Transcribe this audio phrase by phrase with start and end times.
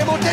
[0.00, 0.28] est monté.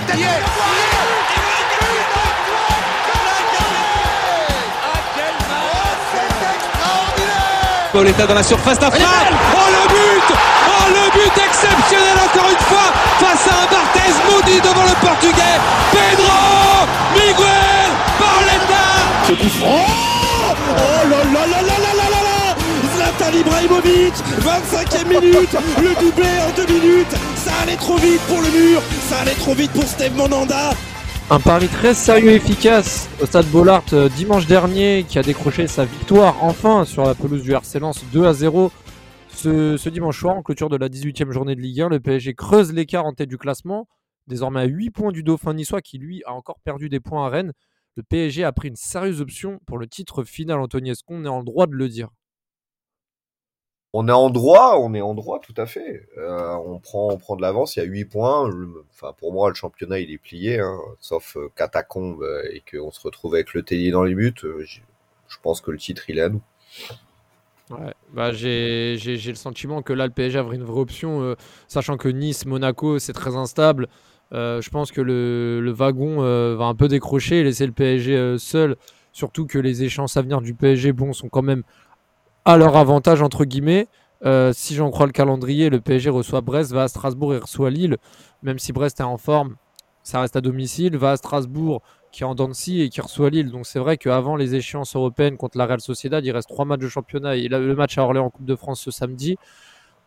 [7.93, 9.08] Pauletta dans la surface d'affaire.
[9.54, 14.61] Oh le but Oh le but exceptionnel encore une fois face à un Barthez maudit
[14.61, 15.57] devant le portugais.
[15.91, 17.89] Pedro Miguel
[18.20, 18.86] Pauletta
[19.27, 21.57] Ce coup Oh, oh là là là
[23.28, 28.48] Zlatan Ibrahimovic 25e minute Le doublé en deux minutes Ça allait trop vite pour le
[28.52, 30.72] mur Ça allait trop vite pour Steve Monanda
[31.30, 35.67] Un pari très sérieux et efficace au stade Bollard euh, dimanche dernier qui a décroché
[35.67, 38.72] sa victoire enfin sur la pelouse du RC Lens 2 à 0.
[39.30, 42.34] Ce, ce dimanche soir, en clôture de la 18e journée de Ligue 1, le PSG
[42.34, 43.88] creuse l'écart en tête du classement,
[44.28, 47.30] désormais à 8 points du Dauphin niçois qui lui a encore perdu des points à
[47.30, 47.53] Rennes.
[47.95, 50.91] Le PSG a pris une sérieuse option pour le titre final, Anthony.
[50.91, 52.09] Est-ce qu'on est en droit de le dire?
[53.94, 56.08] On est en droit, on est en droit, tout à fait.
[56.18, 58.50] Euh, on, prend, on prend de l'avance, il y a 8 points.
[59.18, 63.00] Pour moi, le championnat, il est plié, hein, sauf euh, catacombe euh, et qu'on se
[63.00, 64.34] retrouve avec le Tellier dans les buts.
[64.44, 66.42] euh, je pense que le titre, il est à nous.
[67.70, 71.36] Ouais, bah j'ai le sentiment que là, le PSG a une vraie option,
[71.67, 73.89] sachant que Nice, Monaco, c'est très instable.
[74.31, 76.22] Je pense que le, wagon
[76.56, 78.78] va un peu décrocher et laisser le PSG seul.
[79.11, 81.64] Surtout que les échéances à venir du PSG, bon, sont quand même
[82.48, 83.88] à leur avantage, entre guillemets.
[84.26, 87.70] Euh, si j'en crois le calendrier, le PSG reçoit Brest, va à Strasbourg et reçoit
[87.70, 87.98] Lille.
[88.42, 89.58] Même si Brest est en forme,
[90.02, 90.95] ça reste à domicile.
[90.95, 91.81] Va à Strasbourg,
[92.14, 93.52] qui est en scie et qui reçoit Lille.
[93.52, 96.80] Donc c'est vrai qu'avant les échéances européennes contre la Real Sociedad, il reste trois matchs
[96.80, 99.36] de championnat et le match à Orléans en Coupe de France ce samedi.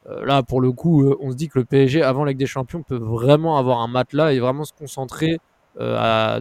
[0.09, 2.39] Euh, là, pour le coup, euh, on se dit que le PSG, avant la Ligue
[2.39, 5.41] des Champions, peut vraiment avoir un matelas et vraiment se concentrer
[5.79, 6.41] à,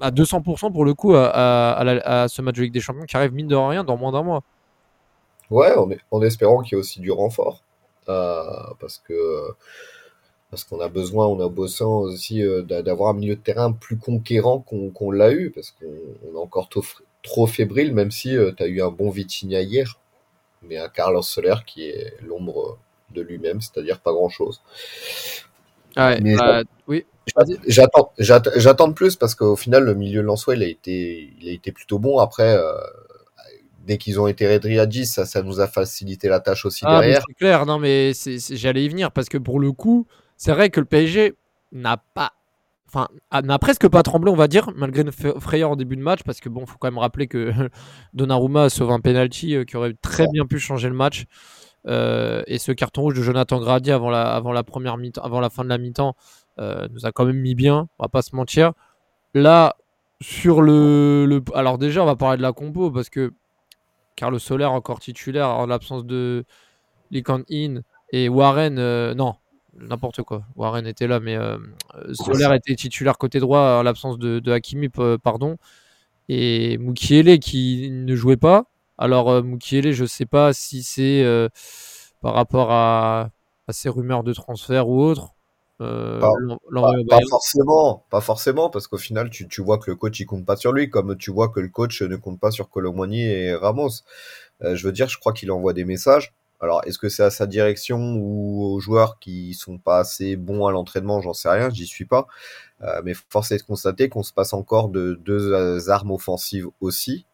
[0.00, 3.46] à 200% pour le coup à ce match de Ligue des Champions qui arrive mine
[3.46, 4.42] de rien dans moins d'un mois.
[5.50, 7.62] Ouais, en, en espérant qu'il y ait aussi du renfort.
[8.08, 8.42] Euh,
[8.80, 9.52] parce que
[10.50, 13.72] parce qu'on a besoin, on a besoin aussi euh, d'a- d'avoir un milieu de terrain
[13.72, 15.86] plus conquérant qu'on l'a eu, parce qu'on
[16.30, 16.82] on est encore trop,
[17.22, 19.98] trop fébrile, même si tu as eu un bon Vitinha hier,
[20.62, 22.78] mais un Carlos Soler qui est l'ombre
[23.14, 24.62] de lui-même, c'est-à-dire pas grand-chose.
[25.96, 27.04] Ouais, Mais bah, oui.
[27.66, 31.48] J'attends, j'att- j'attends de plus parce qu'au final, le milieu lensois, il a été, il
[31.48, 32.18] a été plutôt bon.
[32.18, 32.72] Après, euh,
[33.88, 36.84] dès qu'ils ont été réduits à 10, ça, ça nous a facilité la tâche aussi
[36.86, 37.22] Ah, derrière.
[37.26, 38.12] c'est clair, non, mais
[38.50, 40.06] j'allais y venir parce que pour le coup,
[40.36, 41.34] c'est vrai que le PSG
[41.72, 42.32] n'a pas.
[42.86, 43.08] Enfin,
[43.44, 46.40] n'a presque pas tremblé, on va dire, malgré une frayeur en début de match, parce
[46.40, 47.50] que bon, faut quand même rappeler que
[48.14, 51.26] Donnarumma sauve un penalty euh, qui aurait très bien pu changer le match.
[51.86, 55.40] Euh, et ce carton rouge de Jonathan Grady avant la, avant la première mi avant
[55.40, 56.16] la fin de la mi-temps
[56.58, 58.72] euh, nous a quand même mis bien, on va pas se mentir.
[59.34, 59.76] Là,
[60.20, 63.32] sur le, le- alors déjà, on va parler de la compo parce que
[64.18, 66.44] Carlos Soler encore titulaire en l'absence de
[67.12, 69.36] Lee In et Warren, euh, non,
[69.78, 70.42] n'importe quoi.
[70.56, 71.56] Warren était là, mais euh,
[71.94, 75.56] euh, Soler était titulaire côté droit en l'absence de, Hakimi, p- pardon.
[76.28, 78.64] Et Mukiele qui ne jouait pas.
[78.98, 79.42] Alors euh,
[79.92, 81.48] je sais pas si c'est euh,
[82.20, 83.30] par rapport à,
[83.68, 85.34] à ces rumeurs de transfert ou autre.
[85.80, 86.30] Euh, Pas-
[87.30, 90.56] forcément, pas forcément, parce qu'au final, tu, tu vois que le coach il compte pas
[90.56, 93.90] sur lui, comme tu vois que le coach ne compte pas sur Colomboigny et Ramos.
[94.62, 96.34] Euh, je veux dire, je crois qu'il envoie des messages.
[96.60, 100.66] Alors, est-ce que c'est à sa direction ou aux joueurs qui sont pas assez bons
[100.66, 101.20] à l'entraînement?
[101.20, 102.26] J'en sais rien, j'y suis pas.
[102.82, 106.68] Euh, mais force est de constater qu'on se passe encore de deux euh, armes offensives
[106.80, 107.26] aussi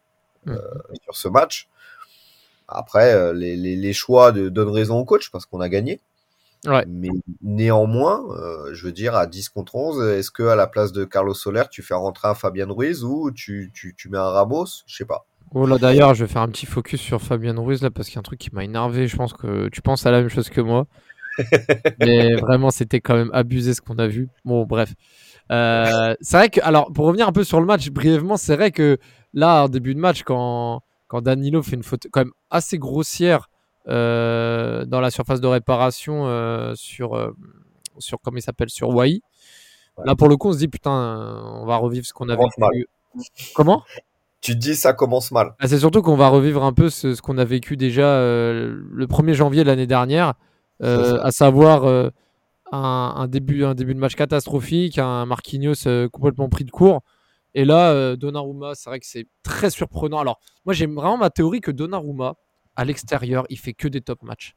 [0.47, 0.95] euh, Mhm.
[1.03, 1.69] sur ce match.
[2.67, 6.01] Après, euh, les, les, les choix de, donnent raison au coach parce qu'on a gagné.
[6.65, 6.85] Ouais.
[6.87, 7.09] Mais
[7.41, 11.05] néanmoins, euh, je veux dire, à 10 contre 11, est-ce que à la place de
[11.05, 14.65] Carlos Soler, tu fais rentrer un Fabien Ruiz ou tu, tu, tu mets un Ramos?
[14.87, 15.25] Je sais pas.
[15.53, 18.15] Oh là d'ailleurs, je vais faire un petit focus sur Fabien Ruiz là parce qu'il
[18.15, 19.07] y a un truc qui m'a énervé.
[19.07, 20.87] Je pense que tu penses à la même chose que moi.
[21.99, 24.29] Mais vraiment, c'était quand même abusé ce qu'on a vu.
[24.43, 24.93] Bon, bref.
[25.51, 28.71] Euh, c'est vrai que, alors, pour revenir un peu sur le match, brièvement, c'est vrai
[28.71, 28.97] que
[29.33, 33.49] là, en début de match, quand, quand Danilo fait une faute quand même assez grossière
[33.87, 37.31] dans la surface de réparation euh, sur, euh,
[37.99, 39.21] sur, comment il s'appelle, sur Wai,
[40.03, 40.91] là, pour le coup, on se dit, putain,
[41.61, 42.69] on va revivre ce qu'on a Commence mal.
[42.73, 42.87] vécu.
[43.53, 43.83] Comment?
[44.41, 45.55] Tu te dis, ça commence mal.
[45.59, 48.77] ah, c'est surtout qu'on va revivre un peu ce, ce qu'on a vécu déjà euh,
[48.91, 50.33] le 1er janvier de l'année dernière,
[50.83, 52.09] euh, à savoir euh,
[52.71, 57.01] un, un début, un début de match catastrophique, un Marquinhos euh, complètement pris de court.
[57.55, 60.19] Et là, euh, Donnarumma, c'est vrai que c'est très surprenant.
[60.19, 62.35] Alors, moi, j'ai vraiment ma théorie que Donnarumma,
[62.75, 64.55] à l'extérieur, il fait que des top matchs.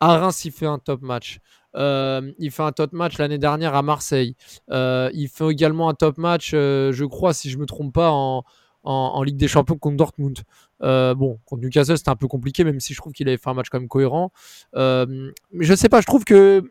[0.00, 1.38] À Reims, il fait un top match.
[1.74, 4.36] Euh, il fait un top match l'année dernière à Marseille.
[4.70, 8.10] Euh, il fait également un top match, euh, je crois, si je me trompe pas,
[8.10, 8.44] en,
[8.84, 10.38] en, en Ligue des Champions contre Dortmund.
[10.80, 13.54] Bon, contre Newcastle, c'était un peu compliqué, même si je trouve qu'il avait fait un
[13.54, 14.32] match quand même cohérent.
[14.74, 16.62] Mais je sais pas, je trouve que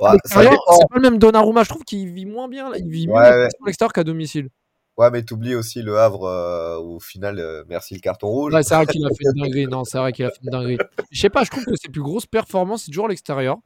[0.00, 2.78] Ouais, c'est pas le même Donnarumma, je trouve qu'il vit moins bien, là.
[2.78, 3.26] il vit mieux ouais.
[3.26, 4.48] à l'extérieur qu'à domicile.
[4.96, 8.52] Ouais, mais t'oublies aussi le Havre euh, où, au final, euh, merci le carton rouge.
[8.52, 9.66] Ouais, c'est vrai qu'il a fait une dinguerie.
[9.66, 10.78] Non, c'est vrai qu'il a fait une dinguerie.
[11.10, 13.56] Je sais pas, je trouve que ses plus grosses performances, c'est toujours à l'extérieur.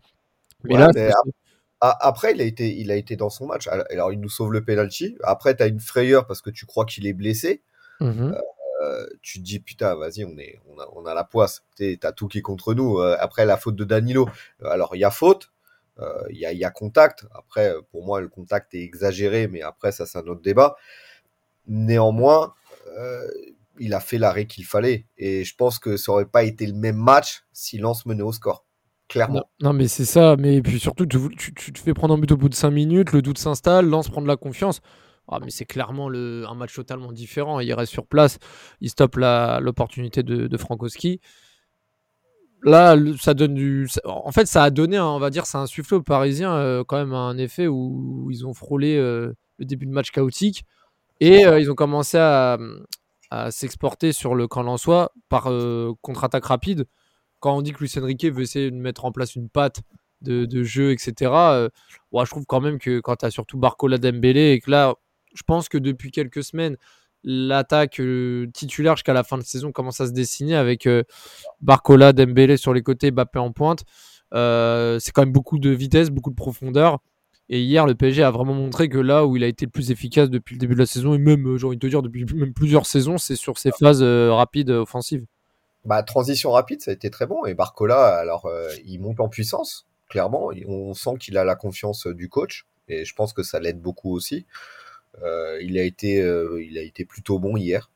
[0.65, 1.11] Mais Ouais, là, mais
[1.81, 3.67] Après, il a été, il a été dans son match.
[3.69, 5.17] Alors, il nous sauve le penalty.
[5.25, 7.63] Après, t'as une frayeur parce que tu crois qu'il est blessé.
[8.01, 8.35] Mhm.
[8.83, 11.63] Euh, tu te dis putain, vas-y, on est, on a, on a la poisse.
[11.77, 13.01] T'es- T'as tout qui est contre nous.
[13.01, 14.29] Après, la faute de Danilo.
[14.65, 15.51] Alors, il y a faute.
[16.01, 17.27] euh, Il y, a, il y a contact.
[17.35, 20.77] Après, pour moi, le contact est exagéré, mais après, ça, c'est un autre débat.
[21.67, 22.55] Néanmoins,
[22.99, 23.27] euh,
[23.79, 25.07] il a fait l'arrêt qu'il fallait.
[25.17, 28.33] Et je pense que ça aurait pas été le même match si Lens menait au
[28.33, 28.65] score.
[29.09, 29.45] Clairement.
[29.61, 30.37] Non, mais c'est ça.
[30.37, 33.23] Mais puis surtout, tu, te fais prendre un but au bout de 5 minutes, le
[33.23, 34.81] doute s'installe, Lance prend de la confiance.
[35.29, 37.61] Ah, mais c'est clairement le, un match totalement différent.
[37.61, 38.39] Il reste sur place,
[38.81, 41.21] il stoppe l'opportunité de, Frankowski.
[42.63, 43.89] Là, ça donne du.
[44.05, 46.83] en fait, ça a donné, un- on va dire, ça a insufflé aux Parisiens euh,
[46.83, 50.65] quand même un effet où, ils ont frôlé euh, le début de match chaotique
[51.21, 52.59] et euh, ils ont commencé à,
[53.51, 56.87] s'exporter sur le camp lensois par euh, contre-attaque rapide.
[57.41, 59.81] Quand on dit que Luis Enrique veut essayer de mettre en place une patte
[60.21, 61.69] de, jeu, etc., euh,
[62.13, 64.95] je trouve quand même que quand tu surtout Barcola Dembélé et que là,
[65.35, 66.77] je pense que depuis quelques semaines,
[67.25, 68.01] l'attaque
[68.53, 70.89] titulaire jusqu'à la fin de saison commence à se dessiner avec
[71.61, 73.83] Barcola, Dembélé sur les côtés, Bappé en pointe.
[74.31, 77.01] C'est quand même beaucoup de vitesse, beaucoup de profondeur.
[77.51, 79.91] Et hier, le PSG a vraiment montré que là où il a été le plus
[79.91, 82.03] efficace depuis le début de la saison, et même, euh, j'ai envie de te dire,
[82.03, 85.27] depuis même plusieurs saisons, c'est sur ses phases euh, rapides euh, offensives.
[85.85, 87.45] Bah, transition rapide, ça a été très bon.
[87.45, 90.51] Et Barcola, alors, euh, il monte en puissance, clairement.
[90.67, 92.67] On sent qu'il a la confiance du coach.
[92.89, 94.47] Et je pense que ça l'aide beaucoup aussi.
[95.23, 96.17] Euh, il, a été,
[96.61, 97.91] il a été plutôt bon hier.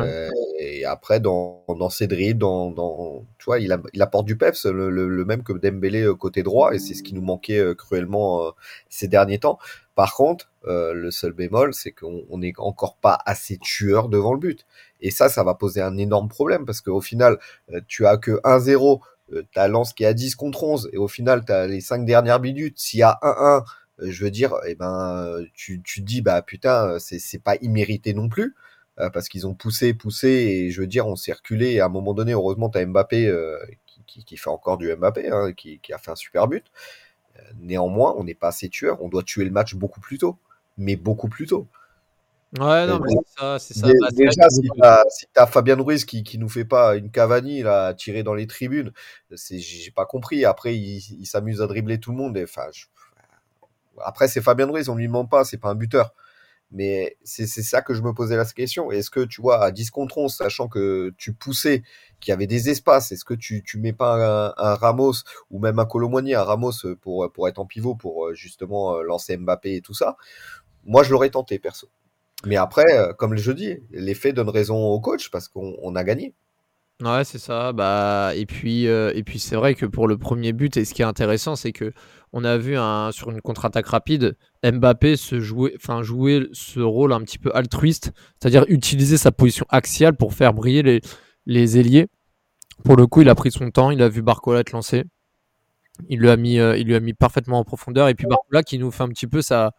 [0.00, 4.36] Euh, et après, dans, dans dribbles, dans, dans, tu vois, il, a- il apporte du
[4.36, 6.74] peps, le, le- le même que Dembélé euh, côté droit.
[6.74, 8.52] Et c'est ce qui nous manquait euh, cruellement
[8.88, 9.58] ces derniers temps.
[9.94, 14.32] Par contre, euh, le seul bémol, c'est qu'on on n'est encore pas assez tueur devant
[14.32, 14.64] le but.
[15.00, 17.38] Et ça, ça va poser un énorme problème parce qu'au final,
[17.88, 19.00] tu as que 1-0,
[19.32, 22.04] euh, t'as Lens qui est à 10 contre 11, et au final, t'as les 5
[22.04, 22.78] dernières minutes.
[22.78, 23.64] S'il y a 1-1,
[24.00, 27.56] euh, je veux dire, eh ben, tu, tu te dis, bah putain, c'est c'est pas
[27.60, 28.54] immérité non plus.
[29.00, 31.72] Euh, parce qu'ils ont poussé, poussé, et je veux dire, on s'est reculé.
[31.72, 34.94] Et à un moment donné, heureusement, t'as Mbappé euh, qui, qui, qui fait encore du
[34.94, 36.66] Mbappé, hein, qui, qui a fait un super but.
[37.38, 39.02] Euh, Néanmoins, on n'est pas assez tueur.
[39.02, 40.38] On doit tuer le match beaucoup plus tôt,
[40.78, 41.68] mais beaucoup plus tôt.
[42.58, 43.86] Ouais, non, mais c'est ça, c'est ça.
[43.88, 47.10] Dé- Bah, déjà, si t'as si t'as Fabien Ruiz qui, qui nous fait pas une
[47.10, 48.92] Cavani là, à tirer dans les tribunes,
[49.36, 50.44] c'est j'ai pas compris.
[50.44, 52.36] Après, il, il s'amuse à dribbler tout le monde.
[52.36, 52.86] et, je-
[54.04, 56.14] après c'est Fabien Ruiz, on lui ment pas, c'est pas un buteur.
[56.72, 58.92] Mais c'est ça que je me posais la question.
[58.92, 61.82] Est-ce que tu vois à 10 contre 11, sachant que tu poussais,
[62.20, 65.14] qu'il y avait des espaces, est-ce que tu tu mets pas un, un Ramos
[65.50, 69.02] ou même un Colomboigny, un Ramos pour pour être en pivot pour euh, justement euh,
[69.02, 70.16] lancer Mbappé et tout ça?
[70.84, 71.88] Moi, je l'aurais tenté perso.
[72.46, 75.94] Mais après, euh, comme je dis, les faits donnent raison au coach parce qu'on on
[75.96, 76.34] a gagné.
[77.00, 77.72] Ouais, c'est ça.
[77.72, 80.92] Bah, et puis, euh, et puis c'est vrai que pour le premier but, et ce
[80.92, 81.92] qui est intéressant, c'est que
[82.32, 87.12] on a vu un, sur une contre-attaque rapide, Mbappé se jouer, enfin, jouer ce rôle
[87.12, 91.00] un petit peu altruiste, c'est-à-dire utiliser sa position axiale pour faire briller les,
[91.46, 92.08] les ailiers.
[92.84, 95.04] Pour le coup, il a pris son temps, il a vu Barcola être lancé.
[96.08, 98.08] Il lui a mis, euh, il lui a mis parfaitement en profondeur.
[98.08, 99.72] Et puis Barcola qui nous fait un petit peu sa,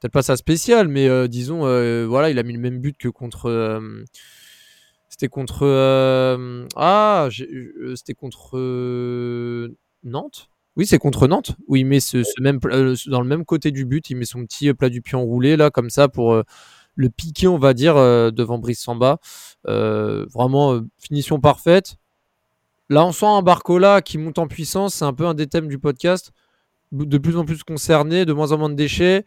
[0.00, 2.96] peut-être pas sa spéciale, mais euh, disons, euh, voilà, il a mis le même but
[2.98, 3.80] que contre.
[5.16, 5.62] C'était contre.
[5.62, 10.50] euh, ah, euh, c'était contre euh, Nantes?
[10.76, 13.70] Oui, c'est contre Nantes où il met ce, ce même euh, dans le même côté
[13.70, 16.42] du but, il met son petit plat du pied enroulé là comme ça pour
[16.98, 19.18] le piquer, on va dire, devant Brice Samba.
[19.64, 21.96] Vraiment finition parfaite.
[22.88, 24.94] Là, on sent un Barcola qui monte en puissance.
[24.94, 26.32] C'est un peu un des thèmes du podcast.
[26.92, 29.24] De plus en plus concerné, de moins en moins de déchets.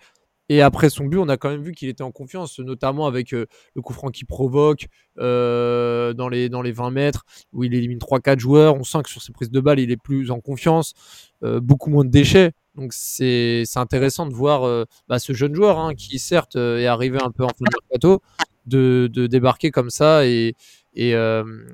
[0.50, 3.34] Et après son but, on a quand même vu qu'il était en confiance, notamment avec
[3.34, 4.88] euh, le coup franc qu'il provoque
[5.20, 8.76] euh, dans, les, dans les 20 mètres, où il élimine 3-4 joueurs.
[8.76, 10.96] On sent que sur ses prises de balles, il est plus en confiance,
[11.44, 12.52] euh, beaucoup moins de déchets.
[12.76, 17.30] Donc c'est intéressant de voir bah, ce jeune joueur hein, qui, certes, est arrivé un
[17.30, 18.22] peu en fin de mercato,
[18.68, 20.56] de, de débarquer comme ça et,
[20.94, 21.10] et,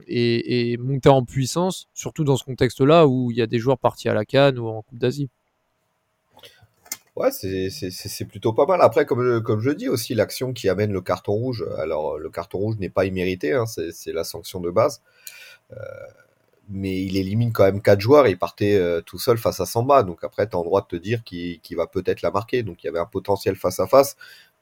[0.08, 3.78] et, et monter en puissance, surtout dans ce contexte-là où il y a des joueurs
[3.78, 5.30] partis à la Cannes ou en Coupe d'Asie.
[7.16, 8.82] Ouais, c'est plutôt pas mal.
[8.82, 11.66] Après, comme, comme je dis aussi, l'action qui amène le carton rouge.
[11.78, 15.02] Alors, le carton rouge n'est pas immérité, hein, c'est la sanction de base.
[15.74, 15.76] Euh,
[16.70, 19.66] mais il élimine quand même quatre joueurs et il partait euh, tout seul face à
[19.66, 20.04] Samba.
[20.04, 22.64] Donc après, tu as le droit de te dire qu'il va peut-être la marquer.
[22.64, 24.18] Donc il y avait un potentiel face à face.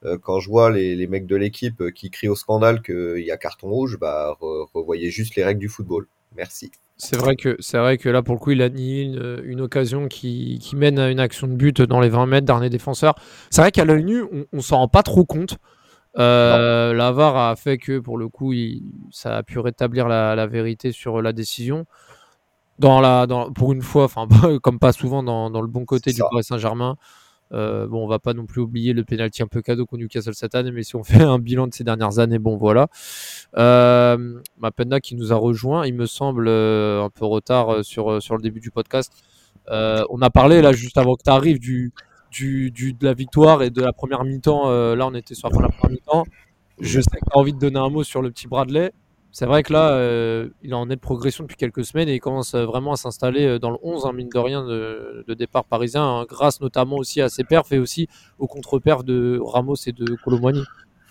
[0.05, 3.31] Euh, quand je vois les, les mecs de l'équipe qui crient au scandale qu'il y
[3.31, 6.07] a carton rouge, bah re- revoyez juste les règles du football.
[6.35, 6.71] Merci.
[6.97, 9.61] C'est vrai que c'est vrai que là pour le coup il a nié une, une
[9.61, 13.15] occasion qui, qui, mène à une action de but dans les 20 mètres dernier défenseur.
[13.49, 15.57] C'est vrai qu'à l'œil nu on, on s'en rend pas trop compte.
[16.19, 20.45] Euh, L'avare a fait que pour le coup il, ça a pu rétablir la, la,
[20.45, 21.85] vérité sur la décision.
[22.79, 24.27] Dans la, dans, pour une fois, enfin
[24.61, 26.97] comme pas souvent dans, dans le bon côté du Paris Saint-Germain.
[27.53, 30.33] Euh, bon, on va pas non plus oublier le pénalty un peu cadeau qu'on Newcastle
[30.33, 32.87] cette année, mais si on fait un bilan de ces dernières années, bon voilà.
[33.57, 38.11] Euh, Mapenda qui nous a rejoint, il me semble euh, un peu retard euh, sur,
[38.11, 39.13] le début du podcast.
[39.69, 43.93] On a parlé là juste avant que tu arrives de la victoire et de la
[43.93, 44.69] première mi-temps.
[44.95, 46.25] là, on était sur la première mi-temps.
[46.79, 48.91] Je sais que tu envie de donner un mot sur le petit Bradley
[49.33, 52.19] c'est vrai que là, euh, il en est de progression depuis quelques semaines et il
[52.19, 55.65] commence vraiment à s'installer euh, dans le 11, hein, mine de rien, de, de départ
[55.65, 59.91] parisien, hein, grâce notamment aussi à ses perfs et aussi aux contre-perfs de Ramos et
[59.91, 60.63] de Colomboigny.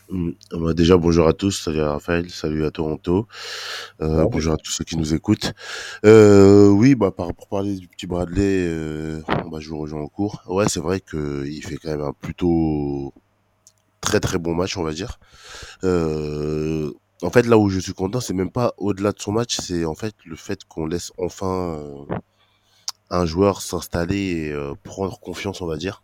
[0.08, 0.30] Mmh.
[0.52, 1.62] Bah déjà, bonjour à tous.
[1.62, 3.26] Salut à Raphaël, salut à Toronto.
[4.02, 5.52] Euh, bonjour à tous ceux qui nous écoutent.
[6.04, 10.08] Euh, oui, bah, par, pour parler du petit Bradley, euh, bah, je vous rejoins en
[10.08, 10.44] cours.
[10.46, 13.12] Ouais, c'est vrai qu'il fait quand même un plutôt
[14.02, 15.18] très très bon match, on va dire.
[15.82, 19.56] Euh, en fait, là où je suis content, c'est même pas au-delà de son match,
[19.60, 22.16] c'est en fait le fait qu'on laisse enfin euh,
[23.10, 26.02] un joueur s'installer et euh, prendre confiance, on va dire,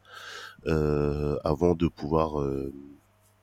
[0.67, 2.73] euh, avant de pouvoir, euh,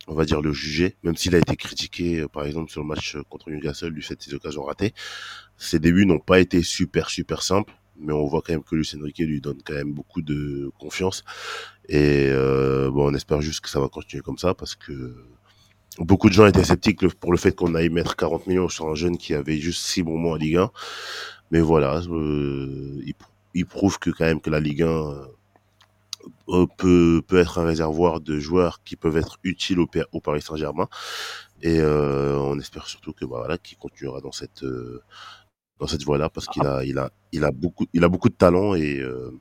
[0.08, 0.96] on va dire, le juger.
[1.04, 4.16] Même s'il a été critiqué, euh, par exemple, sur le match contre Newcastle du fait
[4.16, 4.94] de ses occasions ratées,
[5.58, 8.92] ses débuts n'ont pas été super super simples, mais on voit quand même que Luis
[9.00, 11.24] Enrique lui donne quand même beaucoup de confiance.
[11.90, 15.16] Et bon, on espère juste que ça va continuer comme ça parce que
[16.00, 18.96] beaucoup de gens étaient sceptiques pour le fait qu'on aille mettre 40 millions sur un
[18.96, 20.72] jeune qui avait juste six bons mois en Ligue 1.
[21.52, 23.14] Mais voilà, euh, il,
[23.54, 24.88] il, prouve que quand même que la Ligue 1
[26.50, 30.42] euh, peut, peut être un réservoir de joueurs qui peuvent être utiles au, au Paris
[30.42, 30.88] Saint-Germain.
[31.62, 35.02] Et euh, on espère surtout que bah, voilà, qu'il continuera dans cette euh,
[35.80, 38.36] dans cette voie-là parce qu'il a il a il a beaucoup il a beaucoup de
[38.36, 39.32] talent et euh,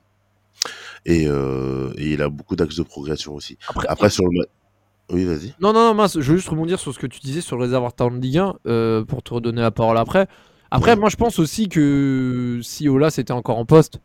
[1.05, 3.57] et, euh, et il a beaucoup d'axes de progression aussi.
[3.67, 4.45] Après, Après sur le
[5.11, 5.53] oui, vas-y.
[5.59, 7.63] Non, non, non, mince, je veux juste rebondir sur ce que tu disais sur le
[7.63, 10.27] réservoir de Ligue 1 euh, pour te redonner la parole après.
[10.71, 10.99] Après, ouais.
[10.99, 13.99] moi, je pense aussi que si Ola c'était encore en poste,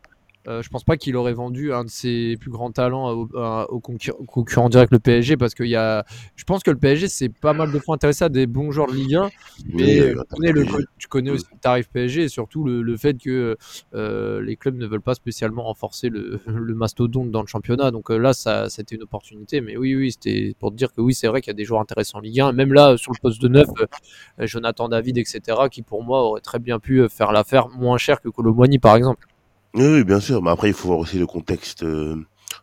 [0.47, 3.79] euh, je pense pas qu'il aurait vendu un de ses plus grands talents au, au
[3.79, 6.05] concurrent, direct le PSG parce qu'il y a,
[6.35, 8.87] je pense que le PSG c'est pas mal de fois intéressé à des bons joueurs
[8.87, 9.29] de Ligue 1,
[9.73, 10.65] mais oui, tu, connais le,
[10.97, 13.57] tu connais aussi le tarif PSG et surtout le, le fait que
[13.93, 17.91] euh, les clubs ne veulent pas spécialement renforcer le, le mastodonte dans le championnat.
[17.91, 19.61] Donc euh, là, ça, c'était une opportunité.
[19.61, 21.65] Mais oui, oui, c'était pour te dire que oui, c'est vrai qu'il y a des
[21.65, 22.51] joueurs intéressants en Ligue 1.
[22.53, 26.41] Même là, sur le poste de neuf, euh, Jonathan David, etc., qui pour moi aurait
[26.41, 29.27] très bien pu faire l'affaire moins cher que Colomboigny, par exemple.
[29.73, 30.41] Oui, bien sûr.
[30.41, 32.15] Mais après, il faut voir aussi le contexte euh,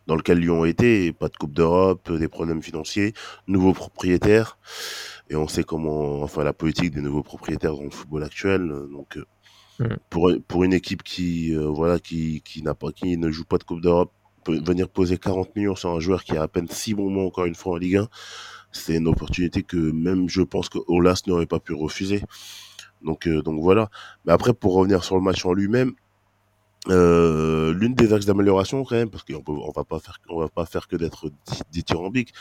[0.07, 1.11] dans lequel Lyon était.
[1.11, 3.13] Pas de Coupe d'Europe, des problèmes financiers,
[3.47, 4.57] nouveaux propriétaires.
[5.29, 8.67] Et on sait comment, enfin, la politique des nouveaux propriétaires dans le football actuel.
[8.91, 9.17] Donc,
[9.79, 9.85] mmh.
[10.09, 13.57] pour, pour une équipe qui, euh, voilà, qui, qui n'a pas, qui ne joue pas
[13.57, 14.11] de Coupe d'Europe,
[14.47, 17.45] venir poser 40 millions sur un joueur qui a à peine 6 bons mois encore
[17.45, 18.07] une fois en Ligue 1,
[18.71, 22.23] c'est une opportunité que même je pense que Olas n'aurait pas pu refuser.
[23.01, 23.89] Donc, euh, donc voilà.
[24.25, 25.93] Mais après, pour revenir sur le match en lui-même,
[26.89, 30.49] euh, l'une des axes d'amélioration quand même parce qu'on on va pas faire on va
[30.49, 31.31] pas faire que d'être
[31.71, 32.33] dithyrambique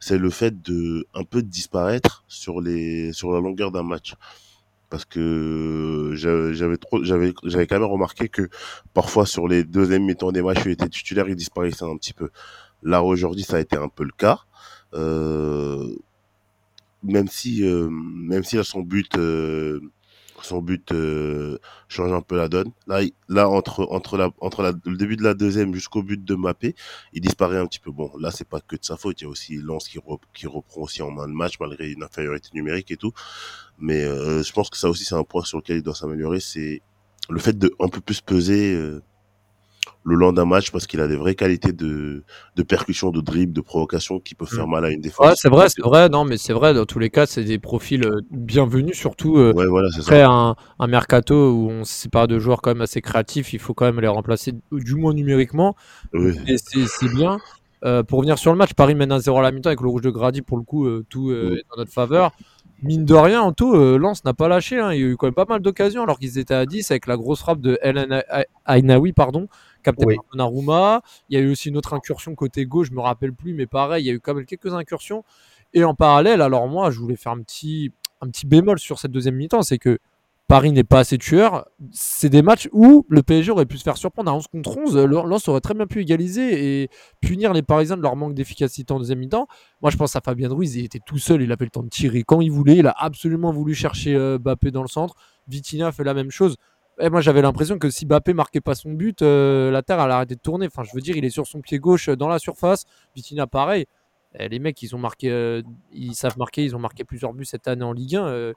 [0.00, 4.14] c'est le fait de un peu disparaître sur les sur la longueur d'un match.
[4.88, 8.48] Parce que j'avais trop j'avais j'avais quand même remarqué que
[8.94, 12.12] parfois sur les deuxièmes mi-temps des matchs où il était titulaire il disparaissait un petit
[12.12, 12.30] peu.
[12.82, 14.40] Là aujourd'hui ça a été un peu le cas.
[14.94, 15.96] Euh,
[17.02, 19.80] même si euh, même si à son but euh,
[20.46, 22.70] son but euh, change un peu la donne.
[22.86, 26.74] Là, là entre entre la entre le début de la deuxième jusqu'au but de Mbappé,
[27.12, 27.90] il disparaît un petit peu.
[27.90, 30.18] Bon, là c'est pas que de sa faute, il y a aussi Lens qui, re,
[30.34, 33.12] qui reprend aussi en main de match malgré une infériorité numérique et tout.
[33.78, 36.40] Mais euh, je pense que ça aussi c'est un point sur lequel il doit s'améliorer,
[36.40, 36.82] c'est
[37.28, 39.02] le fait de un peu plus peser euh,
[40.06, 42.22] le long d'un match parce qu'il a des vraies qualités de,
[42.54, 45.26] de percussion, de dribble, de provocation qui peuvent faire mal à une défense.
[45.26, 46.08] Ouais, c'est vrai, c'est vrai.
[46.08, 46.74] Non, mais c'est vrai.
[46.74, 50.86] Dans tous les cas, c'est des profils bienvenus, surtout euh, ouais, voilà, après un, un,
[50.86, 53.52] mercato où on se sépare de joueurs quand même assez créatifs.
[53.52, 55.74] Il faut quand même les remplacer, du moins numériquement.
[56.12, 56.38] Oui.
[56.46, 57.38] Et c'est bien.
[57.84, 60.02] Euh, pour revenir sur le match, Paris mène 1-0 à la mi-temps avec le rouge
[60.02, 60.42] de Grady.
[60.42, 61.58] Pour le coup, euh, tout oui.
[61.58, 62.32] est en notre faveur.
[62.82, 64.78] Mine de rien, en tout, euh, Lens n'a pas lâché.
[64.78, 64.92] Hein.
[64.92, 67.06] Il y a eu quand même pas mal d'occasions alors qu'ils étaient à 10 avec
[67.06, 68.24] la grosse frappe de El
[68.66, 69.48] Ainaoui, pardon,
[69.86, 70.16] capté oui.
[70.16, 71.02] par Donnarumma.
[71.28, 73.66] Il y a eu aussi une autre incursion côté gauche, je me rappelle plus, mais
[73.66, 75.24] pareil, il y a eu quand même quelques incursions.
[75.74, 79.12] Et en parallèle, alors moi, je voulais faire un petit, un petit bémol sur cette
[79.12, 79.98] deuxième mi-temps, c'est que
[80.48, 81.66] Paris n'est pas assez tueur.
[81.90, 84.96] C'est des matchs où le PSG aurait pu se faire surprendre à 11 contre 11.
[84.96, 86.88] Lens aurait très bien pu égaliser et
[87.20, 89.48] punir les Parisiens de leur manque d'efficacité en deuxième mi-temps.
[89.82, 90.76] Moi, je pense à Fabien Ruiz.
[90.76, 91.42] Il était tout seul.
[91.42, 92.76] Il avait le temps de tirer quand il voulait.
[92.76, 95.16] Il a absolument voulu chercher euh, Bappé dans le centre.
[95.48, 96.56] Vitinha fait la même chose.
[97.00, 100.10] Eh, moi j'avais l'impression que si Mbappé marquait pas son but, euh, la terre elle
[100.10, 100.66] arrêté de tourner.
[100.66, 102.84] Enfin, je veux dire, il est sur son pied gauche euh, dans la surface.
[103.14, 103.86] Vitinha pareil.
[104.38, 105.62] Eh, les mecs, ils ont marqué, euh,
[105.92, 108.26] ils savent marquer, ils ont marqué plusieurs buts cette année en Ligue 1.
[108.26, 108.52] euh,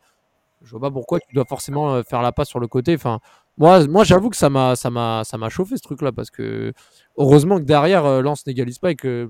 [0.64, 2.96] je vois pas pourquoi tu dois forcément faire la passe sur le côté.
[2.96, 3.20] Enfin,
[3.58, 6.74] moi, moi j'avoue que ça m'a, ça m'a, ça m'a chauffé ce truc-là parce que
[7.18, 9.30] heureusement que derrière Lens n'égalise pas et que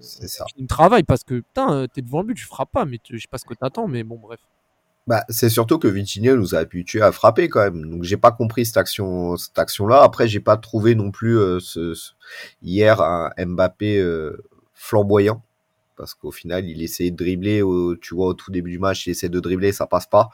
[0.00, 0.46] C'est ça.
[0.56, 3.22] il travaille parce que putain, t'es devant le but, tu frappes pas, mais tu- je
[3.22, 4.40] sais pas ce que t'attends, mais bon, bref.
[5.10, 7.90] Bah, c'est surtout que Vitinha nous a habitués à frapper quand même.
[7.90, 10.02] Donc j'ai pas compris cette action, cette action-là.
[10.02, 12.12] Après, j'ai pas trouvé non plus euh, ce, ce-
[12.62, 14.36] hier un Mbappé euh,
[14.74, 15.42] flamboyant
[15.96, 17.62] parce qu'au final, il essayait de dribbler.
[17.62, 20.30] Au, tu vois, au tout début du match, il essaie de dribbler, ça passe pas.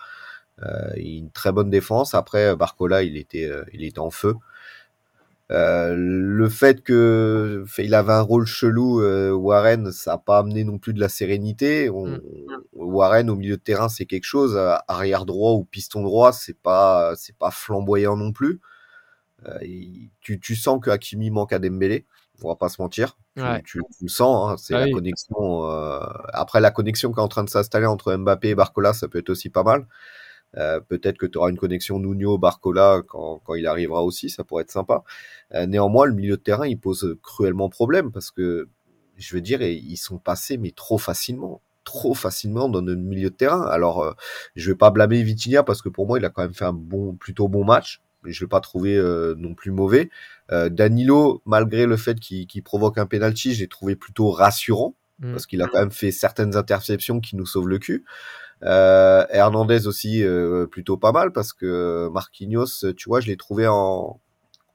[0.62, 2.14] Euh, une très bonne défense.
[2.14, 4.34] Après, Barcola, il était, euh, il était en feu.
[5.52, 10.38] Euh, le fait que fait, il avait un rôle chelou, euh, Warren, ça n'a pas
[10.38, 11.88] amené non plus de la sérénité.
[11.88, 12.20] On- Mm.
[12.72, 14.56] Warren au milieu de terrain, c'est quelque chose.
[14.56, 18.60] euh, Arrière droit ou piston droit, c'est pas, c'est pas flamboyant non plus.
[19.46, 22.06] Euh, il- tu, tu sens que Hakimi manque à Dembélé.
[22.42, 23.16] On va pas se mentir.
[23.36, 23.62] Tu- Ouais.
[23.62, 24.50] Tu, tu le sens.
[24.52, 24.92] hein, c'est Ah la oui.
[24.92, 25.70] connexion.
[25.70, 26.00] euh,
[26.32, 29.18] Après la connexion qui est en train de s'installer entre Mbappé et Barcola, ça peut
[29.18, 29.86] être aussi pas mal.
[30.56, 34.62] Euh, Peut-être que tu auras une connexion Nuno-Barcola quand, quand il arrivera aussi, ça pourrait
[34.62, 35.02] être sympa.
[35.54, 38.68] Euh, néanmoins, le milieu de terrain, il pose cruellement problème parce que,
[39.16, 41.60] je veux dire, ils sont passés, mais trop facilement.
[41.84, 43.62] Trop facilement dans notre milieu de terrain.
[43.62, 44.12] Alors, euh,
[44.56, 46.72] je vais pas blâmer Vitinha parce que pour moi, il a quand même fait un
[46.72, 48.02] bon, plutôt bon match.
[48.24, 50.10] Mais je l'ai pas trouvé euh, non plus mauvais.
[50.50, 55.32] Euh, Danilo, malgré le fait qu'il qu'il provoque un penalty, j'ai trouvé plutôt rassurant Mm.
[55.32, 58.04] parce qu'il a quand même fait certaines interceptions qui nous sauvent le cul.
[58.62, 63.66] Euh, Hernandez aussi euh, plutôt pas mal parce que Marquinhos, tu vois, je l'ai trouvé
[63.66, 64.20] en,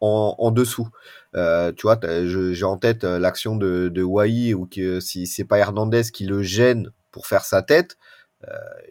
[0.01, 0.87] en, en dessous.
[1.35, 5.57] Euh, tu vois, j'ai en tête l'action de, de Wai où que si c'est pas
[5.57, 7.97] Hernandez qui le gêne pour faire sa tête,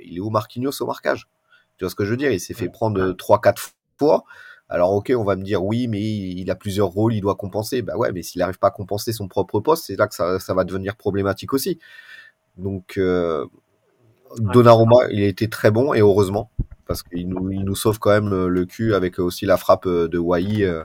[0.05, 1.29] il est où Marquinhos au marquage?
[1.77, 2.33] Tu vois ce que je veux dire?
[2.33, 4.25] Il s'est fait prendre trois quatre fois.
[4.69, 7.83] Alors ok, on va me dire oui, mais il a plusieurs rôles, il doit compenser.
[7.83, 10.39] Bah ouais, mais s'il n'arrive pas à compenser son propre poste, c'est là que ça,
[10.39, 11.81] ça va devenir problématique aussi.
[12.57, 13.47] Donc euh,
[14.39, 16.51] Donnarumma, il a été très bon et heureusement
[16.87, 20.09] parce qu'il nous, il nous sauve quand même le cul avec aussi la frappe euh,
[20.09, 20.83] de Wai euh,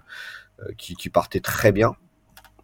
[0.59, 1.95] euh, qui, qui partait très bien.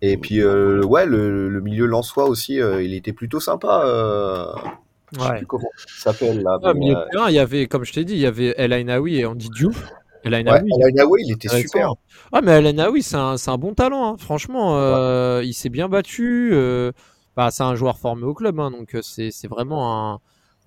[0.03, 3.81] Et puis euh, ouais, le, le milieu Lensois aussi, euh, il était plutôt sympa.
[5.13, 5.37] Je sais Ouais.
[5.39, 6.57] plus comment il s'appelle là.
[6.63, 9.17] Ah, milieu terrain, il y avait, comme je t'ai dit, il y avait El Ainaoui
[9.17, 9.91] et Andy Diouf.
[10.23, 11.93] El ouais, Ainaoui, El Ainaoui, il était super.
[12.31, 14.15] Ah, mais El Ainaoui, c'est un, c'est un bon talent, hein.
[14.17, 14.77] franchement.
[15.41, 16.53] il s'est bien battu.
[17.35, 20.19] bah, c'est un joueur formé au club, hein, donc c'est c'est vraiment un,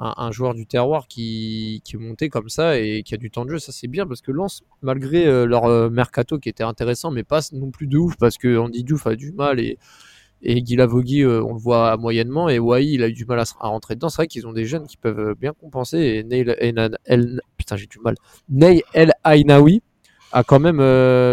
[0.05, 3.51] un, joueur du terroir qui, est monté comme ça et qui a du temps de
[3.51, 3.59] jeu.
[3.59, 7.25] Ça, c'est bien parce que Lens, malgré euh, leur euh, mercato qui était intéressant, mais
[7.25, 9.79] pas non plus de ouf parce que Andy Diouf a du mal et,
[10.43, 13.39] et Guy Lavogui, euh, on le voit moyennement, et Wai, il a eu du mal
[13.39, 14.09] à, rentrer dedans.
[14.11, 15.99] C'est vrai qu'ils ont des jeunes qui peuvent bien compenser.
[15.99, 16.55] Et Neil
[17.07, 18.17] El, putain, j'ai du mal.
[18.49, 19.83] Ney El Ainaoui
[20.33, 20.81] a quand même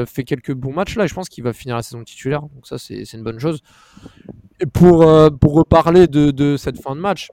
[0.05, 1.07] fait quelques bons matchs là.
[1.07, 3.61] Je pense qu'il va finir la saison titulaire, donc ça c'est une bonne chose.
[4.59, 4.99] Et pour
[5.39, 7.31] pour reparler de, de cette fin de match,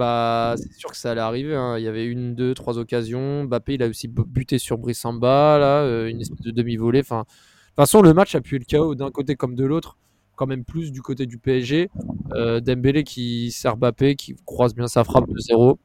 [0.00, 1.54] bah c'est sûr que ça allait arriver.
[1.54, 1.76] hein.
[1.78, 3.44] Il y avait une, deux, trois occasions.
[3.44, 7.00] Mbappé il a aussi bu- buté sur Brissamba là, euh, une espèce de demi-volée.
[7.00, 9.64] Enfin, de toute façon le match a pu être le chaos d'un côté comme de
[9.64, 9.96] l'autre.
[10.36, 11.90] Quand même plus du côté du PSG.
[12.32, 15.78] Euh, Dembélé qui sert Mbappé, qui croise bien sa frappe de 0.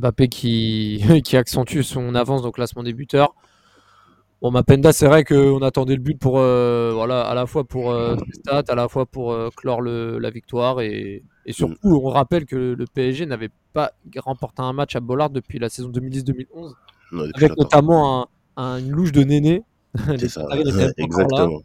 [0.00, 1.02] Mbappé qui,
[1.34, 3.34] accentue son avance au classement des buteurs.
[4.42, 7.90] Bon, Mapenda, c'est vrai qu'on attendait le but pour, euh, voilà, à la fois pour
[7.90, 10.80] euh, stats, à la fois pour clore le- la victoire.
[10.82, 15.30] Et, et surtout, on rappelle que le PSG n'avait pas remporté un match à Bollard
[15.30, 16.74] depuis la saison 2010-2011,
[17.12, 18.22] Non, depuis avec notamment
[18.56, 19.62] un- un- une louche de Néné.
[20.18, 20.56] C'est ça, là.
[20.98, 21.60] exactement.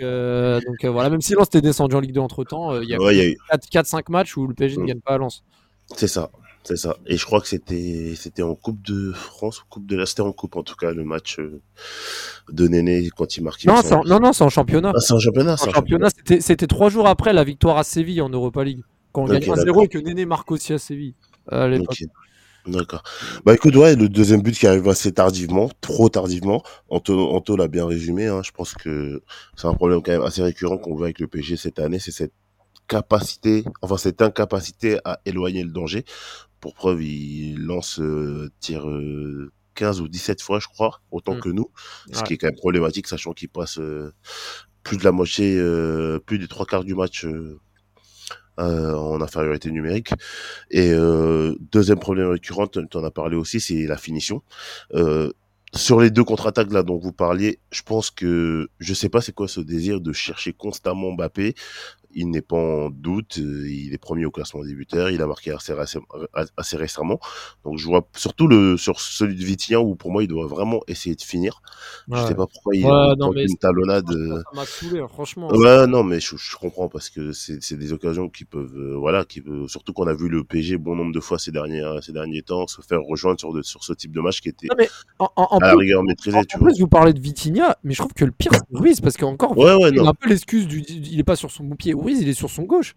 [0.00, 2.88] Euh, donc euh, voilà, même si Lens était descendu en Ligue 2 entre temps, il
[2.88, 2.96] y a
[3.28, 3.36] eu-
[3.70, 4.86] 4-5 matchs où le PSG ne Mm.
[4.86, 5.44] gagne pas à Lens.
[5.96, 6.30] C'est ça,
[6.64, 6.96] c'est ça.
[7.06, 10.22] Et je crois que c'était c'était en Coupe de France ou Coupe de la c'était
[10.22, 11.60] en Coupe en tout cas le match euh,
[12.50, 13.68] de Néné quand il marquait.
[13.68, 14.92] Non, il en, non, non, c'est en championnat.
[14.96, 17.78] Ah, c'est en championnat, En c'est en championnat, c'était c'était trois jours après la victoire
[17.78, 18.82] à Séville en Europa League.
[19.12, 19.82] Quand on gagne 1-0 d'accord.
[19.84, 21.14] et que Néné marque aussi à Séville.
[22.66, 23.02] D'accord.
[23.44, 26.62] Bah écoute, ouais, le deuxième but qui arrive assez tardivement, trop tardivement.
[26.88, 28.28] Anto, Anto l'a bien résumé.
[28.28, 28.42] Hein.
[28.44, 29.20] Je pense que
[29.56, 32.12] c'est un problème quand même assez récurrent qu'on voit avec le PSG cette année, c'est
[32.12, 32.32] cette
[32.86, 36.04] capacité, enfin cette incapacité à éloigner le danger.
[36.60, 41.40] Pour preuve, il lance euh, tire euh, 15 ou 17 fois, je crois, autant Mm.
[41.40, 41.68] que nous,
[42.12, 42.22] ce Ouais.
[42.24, 44.12] qui est quand même problématique, sachant qu'il passe euh,
[44.84, 45.60] plus de la moitié,
[46.26, 47.26] plus des trois quarts du match
[48.60, 50.10] euh, en infériorité numérique.
[50.70, 54.42] Et euh, deuxième problème récurrent, tu en as parlé aussi, c'est la finition.
[54.94, 55.30] Euh,
[55.74, 59.32] sur les deux contre-attaques là dont vous parliez, je pense que je sais pas c'est
[59.32, 61.54] quoi ce désir de chercher constamment Mbappé.
[62.14, 63.38] Il n'est pas en doute.
[63.38, 65.10] euh, Il est premier au classement des buteurs.
[65.10, 67.18] Il a marqué assez, récemment.
[67.64, 70.80] Donc je vois surtout le sur celui de Vitinha où pour moi il doit vraiment
[70.88, 71.62] essayer de finir.
[72.08, 72.26] Je Ouais.
[72.26, 74.06] sais pas pourquoi il Ouais, a non, mais une talonnade.
[74.08, 75.48] Ça euh, m'a saoulé, hein, franchement.
[75.48, 79.24] Ouais, non, mais je, je comprends parce que c'est des occasions qui peuvent, euh, voilà,
[79.24, 82.12] qui peuvent, surtout qu'on a vu le PSG bon nombre de fois ces derniers ces
[82.12, 84.76] derniers temps se faire rejoindre sur de, sur ce type de match qui était Non,
[84.78, 86.68] mais en, en- en à la rigueur maîtrisé, en tu vois.
[86.68, 89.56] plus, vous parlez de Vitinha, mais je trouve que le pire, c'est Ruiz, parce qu'encore,
[89.56, 90.80] Ouais, ouais, il a un peu l'excuse du.
[90.82, 91.94] Il est pas sur son bon pied.
[92.02, 92.94] Ruiz, il est sur son gauche.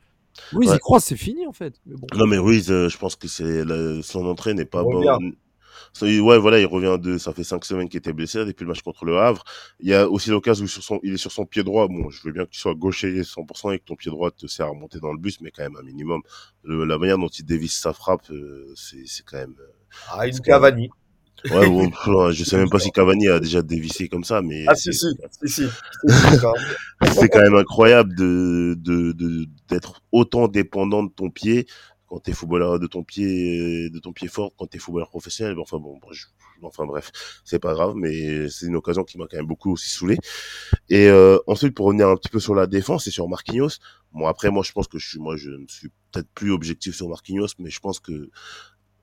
[0.51, 0.75] Ruiz, Ouais.
[0.75, 1.75] il croise, c'est fini, en fait.
[1.85, 2.07] Mais bon.
[2.15, 5.35] Non, mais Ruiz, euh, je pense que c'est la- son entrée n'est pas bonne.
[6.01, 8.81] Ouais, voilà, il revient de, ça fait cinq semaines qu'il était blessé depuis le match
[8.81, 9.43] contre le Havre.
[9.79, 11.87] Il y a aussi l'occasion où sur son, il est sur son pied droit.
[11.87, 14.45] Bon, je veux bien que tu sois gaucher 100% et que ton pied droit te
[14.47, 16.21] sert à monter dans le bus, mais quand même un minimum.
[16.63, 19.55] Le- la manière dont il dévisse sa frappe, euh, c'est quand même.
[19.59, 19.71] euh,
[20.11, 20.89] Ah, une Cavani.
[21.51, 21.91] Ouais, bon,
[22.31, 25.05] je sais même pas si Cavani a déjà dévissé comme ça, mais Ah, si, si.
[25.43, 25.63] Si, si.
[27.13, 31.65] C'est quand même incroyable de de de- d'être autant dépendant de ton pied
[32.07, 35.57] quand t'es footballeur de ton pied de ton pied fort quand t'es footballeur professionnel.
[35.59, 36.25] Enfin bon, bon, je-
[36.63, 37.11] enfin bref,
[37.43, 40.17] c'est pas grave, mais c'est une occasion qui m'a quand même beaucoup aussi saoulé.
[40.89, 43.69] Et euh, ensuite pour revenir un petit peu sur la défense et sur Marquinhos,
[44.13, 46.95] bon après moi je pense que je suis moi je ne suis peut-être plus objectif
[46.95, 48.29] sur Marquinhos, mais je pense que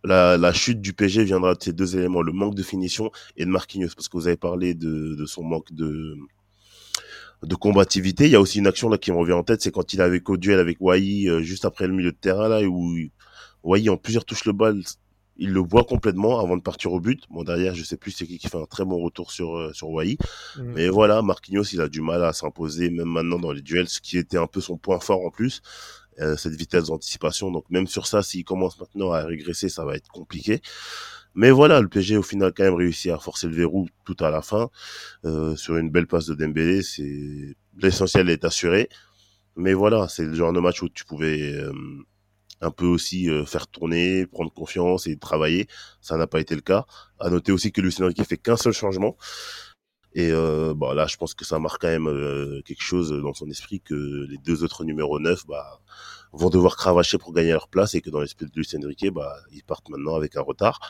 [0.04, 3.44] la, la chute du PSG viendra de ces deux éléments, le manque de finition et
[3.44, 6.16] de Marquinhos, parce que vous avez parlé de, de son manque de,
[7.42, 8.24] de combativité.
[8.26, 10.00] Il y a aussi une action là qui me revient en tête, c'est quand il
[10.00, 12.94] avait qu'au duel avec Wai euh, juste après le milieu de terrain là où
[13.62, 14.80] Wai en plusieurs touches le bal,
[15.38, 17.22] il le voit complètement avant de partir au but.
[17.30, 19.72] Bon derrière, je sais plus c'est qui qui fait un très bon retour sur euh,
[19.72, 20.18] sur Wai,
[20.56, 20.72] Mm.
[20.74, 24.00] mais voilà, Marquinhos, il a du mal à s'imposer même maintenant dans les duels, ce
[24.00, 25.62] qui était un peu son point fort en plus.
[26.20, 27.50] Euh, cette vitesse d'anticipation.
[27.50, 30.60] Donc même sur ça, s'il commence maintenant à régresser, ça va être compliqué.
[31.34, 34.30] Mais voilà, le PSG au final quand même réussi à forcer le verrou tout à
[34.30, 34.68] la fin
[35.24, 36.82] euh, sur une belle passe de Dembélé.
[36.82, 38.88] C'est l'essentiel est assuré.
[39.56, 41.72] Mais voilà, c'est le genre de match où tu pouvais euh,
[42.60, 45.68] un peu aussi euh, faire tourner, prendre confiance et travailler.
[46.00, 46.86] Ça n'a pas été le cas.
[47.18, 49.16] À noter aussi que Lucien Enrique fait qu'un seul changement.
[50.14, 53.32] Et euh, bah là, je pense que ça marque quand même euh, quelque chose dans
[53.34, 55.80] son esprit que les deux autres numéros 9 bah,
[56.32, 59.34] vont devoir cravacher pour gagner leur place et que dans l'esprit de Lucien Enrique, bah,
[59.52, 60.80] ils partent maintenant avec un retard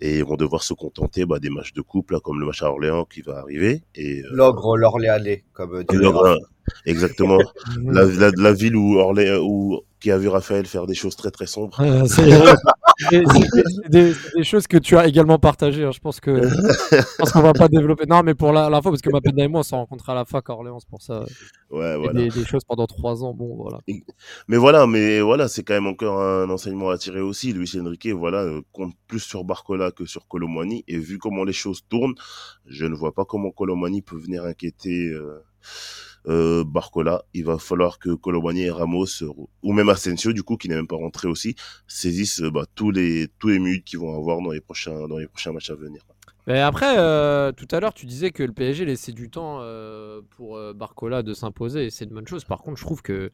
[0.00, 2.70] et vont devoir se contenter bah, des matchs de couple là, comme le match à
[2.70, 3.82] Orléans qui va arriver.
[3.94, 6.38] Et, euh, L'ogre l'Orléanais, comme Raphaël.
[6.84, 7.38] exactement.
[7.84, 11.30] la, la, la ville où Orléans, où, qui a vu Raphaël faire des choses très
[11.30, 11.80] très sombres.
[13.88, 15.84] Des, des choses que tu as également partagées.
[15.84, 15.92] hein.
[15.92, 18.06] Je pense que je pense qu'on va pas développer.
[18.06, 20.12] Non, mais pour la, la fois, parce que ma peine et moi, on s'est rencontrés
[20.12, 21.24] à la fac à Orléans, pour ça.
[21.70, 22.12] Ouais, Et voilà.
[22.12, 23.34] Des, des choses pendant trois ans.
[23.34, 23.78] Bon, voilà.
[24.48, 27.52] Mais voilà, mais voilà, c'est quand même encore un enseignement à tirer aussi.
[27.52, 30.84] Luis Enrique, voilà, euh, compte plus sur Barcola que sur Colomani.
[30.88, 32.14] Et vu comment les choses tournent,
[32.66, 35.44] je ne vois pas comment Colomani peut venir inquiéter euh,
[36.26, 37.22] euh, Barcola.
[37.34, 39.06] Il va falloir que Colomani et Ramos,
[39.62, 41.54] ou même Asensio, du coup, qui n'est même pas rentré aussi,
[41.86, 45.26] saisissent bah, tous les tous les minutes qu'ils vont avoir dans les prochains dans les
[45.28, 46.02] prochains matchs à venir.
[46.46, 50.22] Mais après, euh, tout à l'heure, tu disais que le PSG laissait du temps euh,
[50.36, 52.44] pour Barcola de s'imposer, et c'est une bonne chose.
[52.44, 53.30] Par contre, je trouve que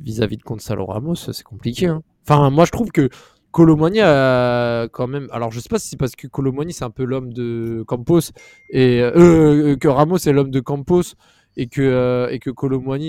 [0.00, 1.86] vis-à-vis de Gonzalo Ramos, c'est compliqué.
[1.86, 2.02] hein.
[2.28, 3.08] Enfin, moi, je trouve que
[3.50, 5.26] Colomani a quand même.
[5.32, 8.20] Alors, je sais pas si c'est parce que Colomani, c'est un peu l'homme de Campos,
[8.70, 8.98] et
[9.80, 11.02] que Ramos est l'homme de Campos,
[11.56, 12.50] et que, euh, et que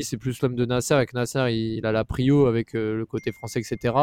[0.04, 3.06] c'est plus l'homme de Nasser, et que Nasser, il, a la prio avec euh, le
[3.06, 3.94] côté français, etc.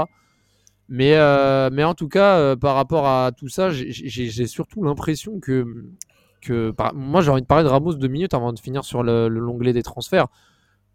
[0.88, 5.40] Mais, euh, mais en tout cas, euh, par rapport à tout ça, j'ai- surtout l'impression
[5.40, 5.64] que,
[6.42, 9.28] que moi j'ai envie de parler de Ramos deux minutes avant de finir sur le-
[9.28, 10.26] le- l'onglet des transferts.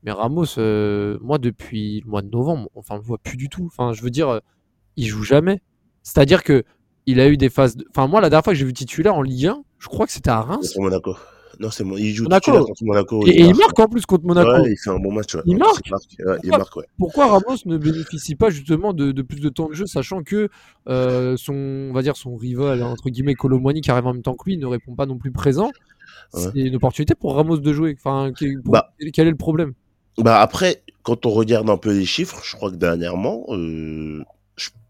[0.04, 0.46] Mais Ramos,
[1.22, 3.66] moi depuis le mois de novembre, enfin on le voit plus du tout.
[3.66, 4.42] Enfin, je veux dire,
[4.96, 5.60] il joue jamais.
[6.04, 6.64] C'est-à-dire que
[7.08, 7.76] il a eu des phases.
[7.90, 10.12] Enfin, moi la dernière fois que j'ai vu titulaire en Ligue 1, je crois que
[10.12, 10.76] c'était à Reims.
[10.78, 11.16] Monaco.
[11.60, 12.00] Non, c'est moi.
[12.00, 12.52] Il joue Monaco.
[12.66, 13.28] contre Monaco.
[13.28, 14.50] Et, et il marque en plus contre Monaco.
[14.50, 15.36] Ouais, il fait un bon match.
[15.36, 15.42] Ouais.
[15.46, 15.88] Il marque.
[15.88, 15.92] il
[16.26, 16.86] Pourquoi marque, ouais.
[16.98, 20.48] pourquoi Ramos ne bénéficie pas justement de, de plus de temps de jeu, sachant que
[20.88, 24.36] euh, son, on va dire son rival entre guillemets Colomwani qui arrive en même temps
[24.36, 25.70] que lui ne répond pas non plus présent.
[26.34, 26.42] Ouais.
[26.54, 27.96] C'est une opportunité pour Ramos de jouer.
[28.00, 28.32] Enfin,
[28.64, 28.94] pour- Bah.
[29.14, 29.74] quel est le problème?
[30.18, 34.22] Bah après, quand on regarde un peu les chiffres, je crois que dernièrement, euh,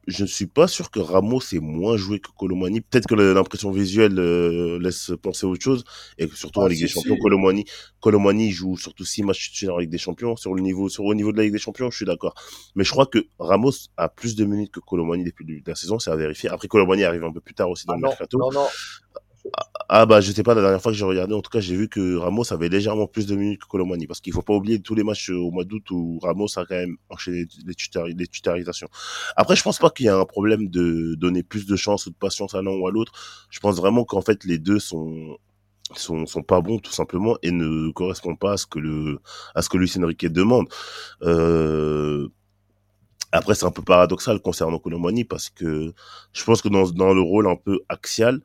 [0.07, 2.81] je, ne suis pas sûr que Ramos ait moins joué que Colomani.
[2.81, 5.83] Peut-être que l'impression visuelle euh, laisse penser autre chose,
[6.17, 7.21] et que surtout Ah, en Ligue si, des Champions, si.
[7.21, 7.65] Colomani,
[7.99, 10.35] Colomani joue surtout six matchs titulaires en Ligue des Champions.
[10.35, 12.33] Sur le niveau, sur au niveau de la Ligue des Champions, je suis d'accord.
[12.75, 15.69] Mais je crois que Ramos a plus de minutes que Colomani depuis le début de
[15.69, 16.49] la saison, c'est à vérifier.
[16.49, 18.37] Après, Colomani arrive un peu plus tard aussi dans Ah le non, mercato.
[18.39, 18.67] non, non.
[19.87, 21.75] Ah bah je sais pas la dernière fois que j'ai regardé en tout cas j'ai
[21.75, 24.81] vu que Ramos avait légèrement plus de minutes que Colomani parce qu'il faut pas oublier
[24.81, 28.27] tous les matchs euh, au mois d'août où Ramos a quand même enchaîné les, les
[28.27, 28.89] tutarisations.
[29.35, 32.11] Après je pense pas qu'il y a un problème de donner plus de chance ou
[32.11, 33.13] de patience à l'un ou à l'autre.
[33.49, 35.37] Je pense vraiment qu'en fait les deux sont
[35.95, 39.19] sont, sont pas bons tout simplement et ne correspondent pas à ce que le
[39.55, 40.67] à ce que Luis Enrique demande.
[41.23, 42.27] Euh,
[43.31, 45.93] après, c'est un peu paradoxal concernant Colomani parce que
[46.33, 48.41] je pense que dans, dans le rôle un peu axial,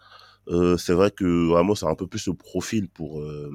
[0.49, 3.51] euh, c'est vrai que Ramos a un peu plus le profil pour euh,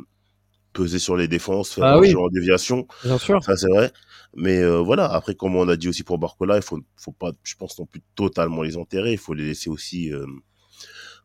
[0.74, 2.10] peser sur les défenses, faire Ah un oui.
[2.12, 2.88] jeu en déviation.
[3.04, 3.44] Bien sûr.
[3.44, 3.92] Ça, c'est vrai.
[4.36, 7.32] Mais euh, voilà, après, comme on a dit aussi pour Barcola, il faut, faut pas,
[7.44, 9.12] je pense, non plus totalement les enterrer.
[9.14, 10.26] Il faut les laisser aussi euh,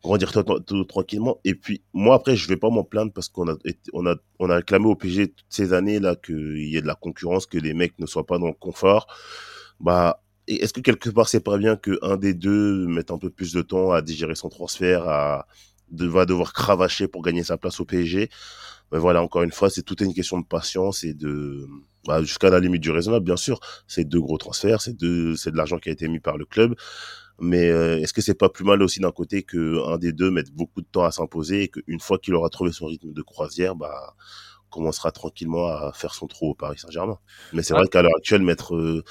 [0.02, 0.32] grandir
[0.88, 1.38] tranquillement.
[1.44, 3.56] Et puis, moi, après, je vais pas m'en plaindre parce qu'on a,
[3.92, 6.86] on a, on a réclamé au PG toutes ces années là qu'il y ait de
[6.86, 9.06] la concurrence, que les mecs ne soient pas dans le confort.
[9.80, 13.30] Bah, est-ce que quelque part, c'est pas bien que un des deux mette un peu
[13.30, 15.46] plus de temps à digérer son transfert, à
[15.90, 18.28] de, va devoir cravacher pour gagner sa place au PSG?
[18.92, 21.66] Mais voilà, encore une fois, c'est tout est une question de patience et de,
[22.06, 23.58] bah, jusqu'à la limite du raisonnable, bien sûr.
[23.86, 26.44] C'est deux gros transferts, c'est deux, c'est de l'argent qui a été mis par le
[26.44, 26.74] club.
[27.40, 30.30] Mais euh, est-ce que c'est pas plus mal aussi d'un côté que un des deux
[30.30, 33.22] mette beaucoup de temps à s'imposer et qu'une fois qu'il aura trouvé son rythme de
[33.22, 34.14] croisière, bah
[34.70, 37.18] commencera tranquillement à faire son trou au Paris Saint-Germain?
[37.52, 39.04] Mais c'est vrai qu'à l'heure actuelle, mettre euh,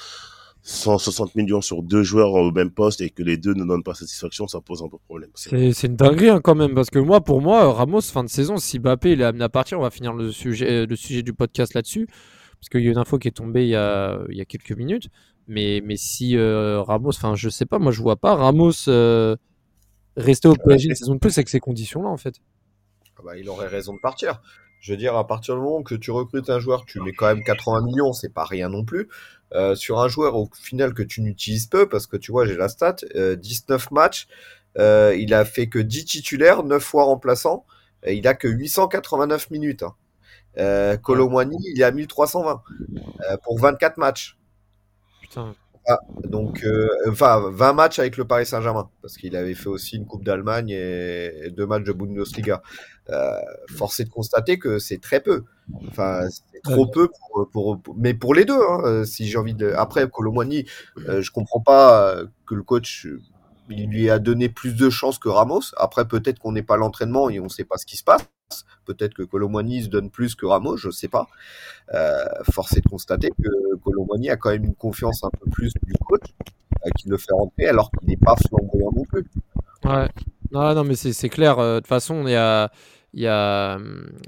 [0.66, 3.92] 160 millions sur deux joueurs au même poste et que les deux ne donnent pas
[3.92, 5.28] satisfaction, ça pose un peu problème.
[5.34, 8.56] C'est une dinguerie hein, quand même, parce que moi, pour moi, Ramos, fin de saison,
[8.56, 11.22] si Mbappé il est amené à partir, on va finir le sujet, euh, le sujet
[11.22, 14.18] du podcast là-dessus, parce qu'il y a une info qui est tombée il y a,
[14.30, 15.08] il y a quelques minutes.
[15.48, 19.36] Mais, mais si euh, Ramos, enfin, je sais pas, moi je vois pas Ramos euh,
[20.16, 22.36] rester au PSG une saison de plus avec ces conditions-là, en fait.
[23.18, 24.40] Ah bah, il aurait raison de partir.
[24.80, 27.26] Je veux dire, à partir du moment que tu recrutes un joueur, tu mets quand
[27.26, 29.08] même 80 millions, c'est pas rien non plus.
[29.54, 32.56] Euh, sur un joueur au final que tu n'utilises peu, parce que tu vois, j'ai
[32.56, 34.26] la stat, euh, 19 matchs,
[34.78, 37.64] euh, il a fait que 10 titulaires, 9 fois remplaçant,
[38.02, 39.84] et il a que 889 minutes.
[39.84, 39.94] Hein.
[40.58, 42.62] Euh, Colomwani, il est à 1320
[43.30, 44.36] euh, pour 24 matchs.
[45.20, 45.54] Putain.
[46.24, 50.06] Donc, euh, enfin, 20 matchs avec le Paris Saint-Germain, parce qu'il avait fait aussi une
[50.06, 52.62] Coupe d'Allemagne et, et deux matchs de Bundesliga.
[53.10, 53.38] Euh,
[53.68, 55.44] force est de constater que c'est très peu.
[55.88, 59.36] Enfin, c'est trop peu pour, pour- pour- mais pour les deux, hein, euh, si j'ai
[59.38, 59.72] envie de.
[59.76, 60.64] Après, Colomwani,
[61.08, 63.20] euh, je comprends pas euh, que le coach euh,
[63.70, 65.60] il lui a donné plus de chances que Ramos.
[65.78, 68.04] Après, peut-être qu'on n'est pas à l'entraînement et on ne sait pas ce qui se
[68.04, 68.22] passe.
[68.84, 71.26] Peut-être que Colomwani se donne plus que Ramos, je sais pas.
[71.94, 75.72] Euh, force est de constater que Colomwani a quand même une confiance un peu plus
[75.86, 76.22] du coach
[76.96, 79.24] qui le fait rentrer alors qu'il n'est pas flamboyant non plus.
[79.84, 80.08] Ouais.
[80.50, 81.58] Non, non, mais c'est clair.
[81.58, 82.70] euh, De toute façon, il y a,
[83.12, 83.78] y, a,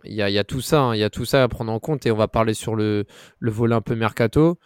[0.04, 0.80] y, a, tout ça.
[0.82, 2.74] hein, Il y a tout ça à prendre en compte et on va parler sur
[2.76, 3.04] le,
[3.38, 4.58] le volet un peu mercato.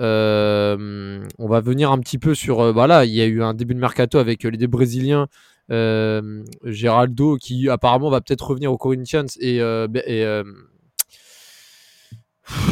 [0.00, 2.60] Euh, on va venir un petit peu sur.
[2.60, 5.28] euh, voilà, il y a eu un début de mercato avec euh, les deux Brésiliens.
[5.72, 10.44] euh, Geraldo qui apparemment va peut-être revenir au Corinthians et, euh, Be- et euh,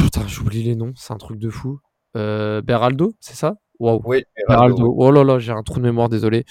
[0.03, 1.79] putain j'oublie les noms c'est un truc de fou
[2.17, 3.55] euh, Beraldo c'est ça?
[4.05, 4.93] Oui, Beraldo.
[4.97, 6.45] Oh là là, j'ai un trou de mémoire, désolé.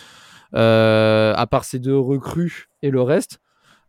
[0.55, 3.39] Euh, à part ces deux recrues et le reste.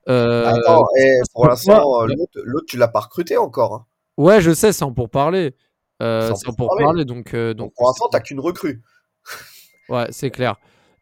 [0.09, 2.07] euh, Attends, et pour l'instant, euh,
[2.43, 3.73] l'autre, tu l'as pas recruté encore.
[3.73, 3.85] hein.
[4.17, 5.55] ouais, je sais, c'est en pour parler.
[6.01, 6.83] Euh, C'est en c'est en pour parler.
[6.85, 8.81] parler, donc, Donc donc pour l'instant, t'as qu'une recrue.
[9.89, 10.55] ouais, c'est clair.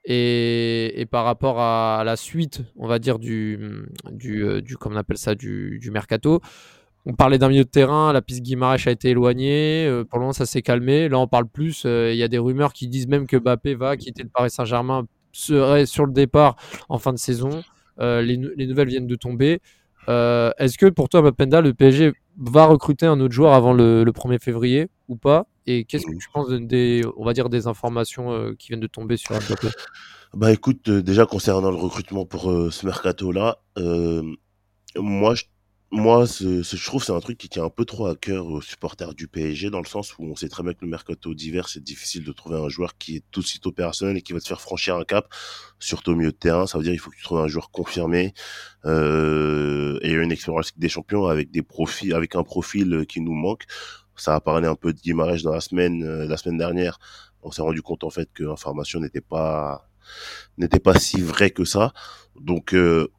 [0.06, 3.60] Et, et par rapport à, la suite, on va dire du,
[4.12, 6.39] du, du comment on appelle ça, du, du mercato.
[7.06, 9.86] On parlait d'un milieu de terrain, la piste Guimaraes a été éloignée.
[9.88, 11.10] euh, pour le moment, ça s'est calmé.
[11.10, 11.84] Là, on parle plus.
[11.86, 14.52] euh, Il y a des rumeurs qui disent même que Mbappé va quitter le Paris
[14.52, 16.56] Saint-Germain, serait sur le départ
[16.90, 17.64] en fin de saison.
[18.00, 19.60] Euh, les, nou- les nouvelles viennent de tomber.
[20.08, 24.12] Est-ce que pour toi, Mapenda, le PSG va recruter un autre joueur avant le, le
[24.12, 25.46] 1er février ou pas?
[25.68, 28.88] Et qu'est-ce que tu penses de- des, on va dire, des informations qui viennent de
[28.88, 29.68] tomber sur Mbappé?
[30.34, 33.60] Bah écoute, déjà concernant le recrutement pour ce mercato-là,
[34.98, 35.44] moi, je,
[35.91, 38.45] moi ce, ce- je trouve c'est un truc qui tient un peu trop à cœur
[38.45, 41.34] aux supporters du PSG, dans le sens où on sait très bien que le mercato
[41.34, 44.34] d'hiver, c'est difficile de trouver un joueur qui est tout de suite opérationnel et qui
[44.34, 45.28] va te faire franchir un cap,
[45.80, 46.67] surtout au milieu de terrain.
[46.67, 48.34] Ça veut dire qu'il faut que tu trouves un joueur confirmé
[48.86, 53.34] euh, et une expérience des Champions avec des profils, avec un profil euh, qui nous
[53.34, 53.65] manque.
[54.15, 56.99] Ça a parlé un peu de Guimarães dans la semaine, euh, la semaine dernière.
[57.43, 59.89] On s'est rendu compte en fait que l'information n'était pas
[60.58, 61.93] n'était pas si vrai que ça.
[62.39, 63.10] Donc euh,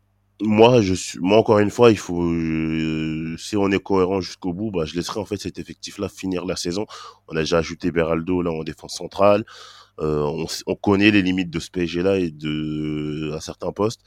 [0.40, 4.52] moi, je suis, moi encore une fois, il faut, euh, si on est cohérent jusqu'au
[4.52, 6.86] bout, bah, je laisserai en fait cet effectif-là finir la saison.
[7.28, 9.44] On a déjà ajouté Beraldo là en défense centrale.
[10.00, 14.00] Euh, on, on connaît les limites de ce PSG-là et de à certains postes.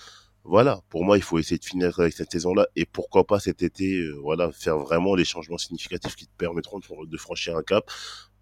[0.46, 3.64] Voilà, pour moi, il faut essayer de finir avec cette saison-là et pourquoi pas cet
[3.64, 7.90] été, euh, voilà, faire vraiment les changements significatifs qui te permettront de franchir un cap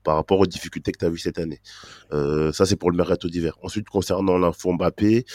[0.04, 1.60] par rapport aux difficultés que tu as vues cette année.
[2.12, 3.58] Euh, ça, c'est pour le mercato d'hiver.
[3.62, 5.26] Ensuite, concernant l'info Mbappé,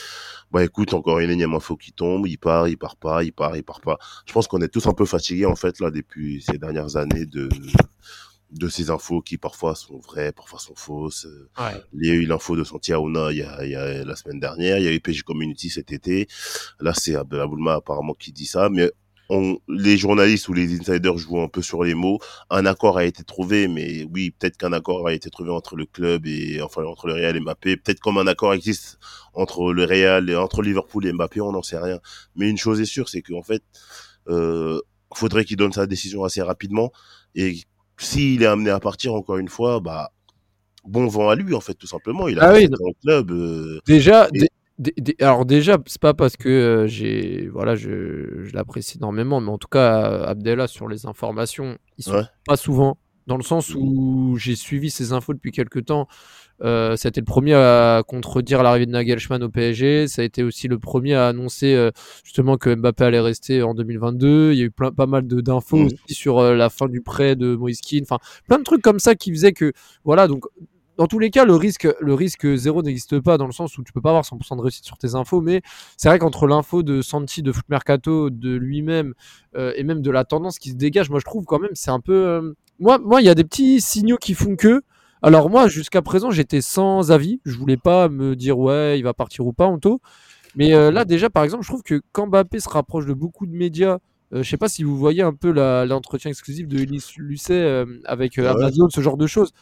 [0.51, 3.57] bah écoute, encore une énième info qui tombe, il part, il part pas, il part,
[3.57, 3.99] il part pas.
[4.27, 7.27] Je pense qu'on est tous un peu fatigués en fait là depuis ces dernières années
[7.27, 7.49] de
[8.53, 11.27] de ces infos qui parfois sont vraies, parfois sont fausses.
[11.59, 11.83] Ouais.
[11.95, 14.41] Il y a eu l'info de Santiago il y a, il y a la semaine
[14.41, 16.29] dernière, il y a eu PG Community cet été.
[16.81, 18.91] Là, c'est Abdelaboulma apparemment qui dit ça, mais
[19.29, 22.19] on, les journalistes ou les insiders jouent un peu sur les mots.
[22.51, 25.85] Un accord a été trouvé, mais oui, peut-être qu'un accord a été trouvé entre le
[25.87, 27.77] club et enfin entre le Real et Mbappé.
[27.77, 28.99] Peut-être comme un accord existe
[29.35, 31.99] entre le Real et entre Liverpool et Mbappé, on n'en sait rien.
[32.37, 33.63] Mais une chose est sûre, c'est qu'en fait,
[34.29, 34.81] euh,
[35.15, 36.93] faudrait qu'il donne sa décision assez rapidement
[37.35, 37.61] et
[37.99, 40.13] s'il est amené à partir encore une fois, bah
[40.85, 42.29] bon vent à lui en fait tout simplement.
[42.29, 42.69] Il a Ah oui,
[43.03, 43.31] club.
[43.31, 44.49] euh, Déjà, Et-
[45.21, 49.59] alors déjà, c'est pas parce que euh, j'ai, voilà, je, je l'apprécie énormément, mais en
[49.59, 52.23] tout cas, Abdella sur les informations, ils sont Ouais.
[52.47, 56.07] pas souvent, dans le sens où j'ai suivi ces infos depuis quelques temps.
[56.63, 60.09] Euh, ça a été le premier à contredire l'arrivée de Nagelsmann au PSG.
[60.09, 61.91] Ça a été aussi le premier à annoncer euh,
[62.25, 64.53] justement que Mbappé allait rester en 2022.
[64.53, 65.87] Il y a eu plein, pas mal de d'infos Mhm.
[65.87, 68.01] aussi sur euh, la fin du prêt de Moïse Kean.
[68.03, 69.73] Enfin, plein de trucs comme ça qui faisaient que,
[70.05, 70.45] voilà, donc
[70.99, 73.85] dans tous les cas, le risque, le risque zéro n'existe pas dans le sens où
[73.85, 75.61] tu peux pas avoir 100% de réussite sur tes infos, mais
[75.97, 79.15] c'est vrai qu'entre l'info de Santi, de Foot Mercato, de lui-même
[79.57, 81.91] euh, et même de la tendance qui se dégage, moi je trouve quand même c'est
[81.91, 82.15] un peu.
[82.15, 84.83] euh, Moi, moi, il y a des petits signaux qui font que.
[85.23, 87.41] Alors moi, jusqu'à présent, j'étais sans avis.
[87.45, 90.01] Je voulais pas me dire ouais, il va partir ou pas, Anto.
[90.57, 93.47] Mais euh, là, déjà, par exemple, je trouve que quand Mbappé se rapproche de beaucoup
[93.47, 93.99] de médias,
[94.33, 95.51] euh, je sais pas si vous voyez un peu
[95.87, 98.53] l'entretien exclusif de Elis Lucet euh, avec euh, Ah.
[98.53, 99.53] Amazon, ce genre de choses.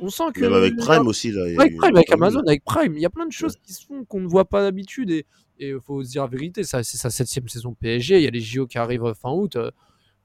[0.00, 1.42] On sent que Même avec Prime aussi là.
[1.58, 2.14] avec Prime, avec Ah.
[2.14, 4.44] Amazon, avec Prime, il y a plein de choses qui se font qu'on ne voit
[4.44, 5.24] pas d'habitude et
[5.58, 8.30] il faut se dire la vérité, ça c'est sa septième saison PSG, il y a
[8.30, 9.56] les JO qui arrivent fin août.
[9.56, 9.70] euh,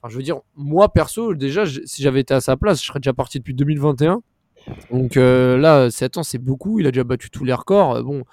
[0.04, 3.00] Enfin, je veux dire, moi perso, déjà, si j'avais été à sa place, je serais
[3.00, 4.22] déjà parti depuis 2021.
[4.92, 6.80] Donc euh, là, 7 ans, c'est beaucoup.
[6.80, 7.96] Il a déjà battu tous les records.
[7.98, 8.24] Euh, Bon,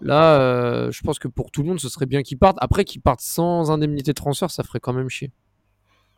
[0.00, 2.56] là, euh, je pense que pour tout le monde, ce serait bien qu'il parte.
[2.60, 5.30] Après, qu'il parte sans indemnité de transfert, ça ferait quand même chier.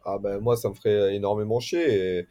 [0.04, 2.18] Ah ben moi ça me ferait énormément chier.
[2.20, 2.26] et-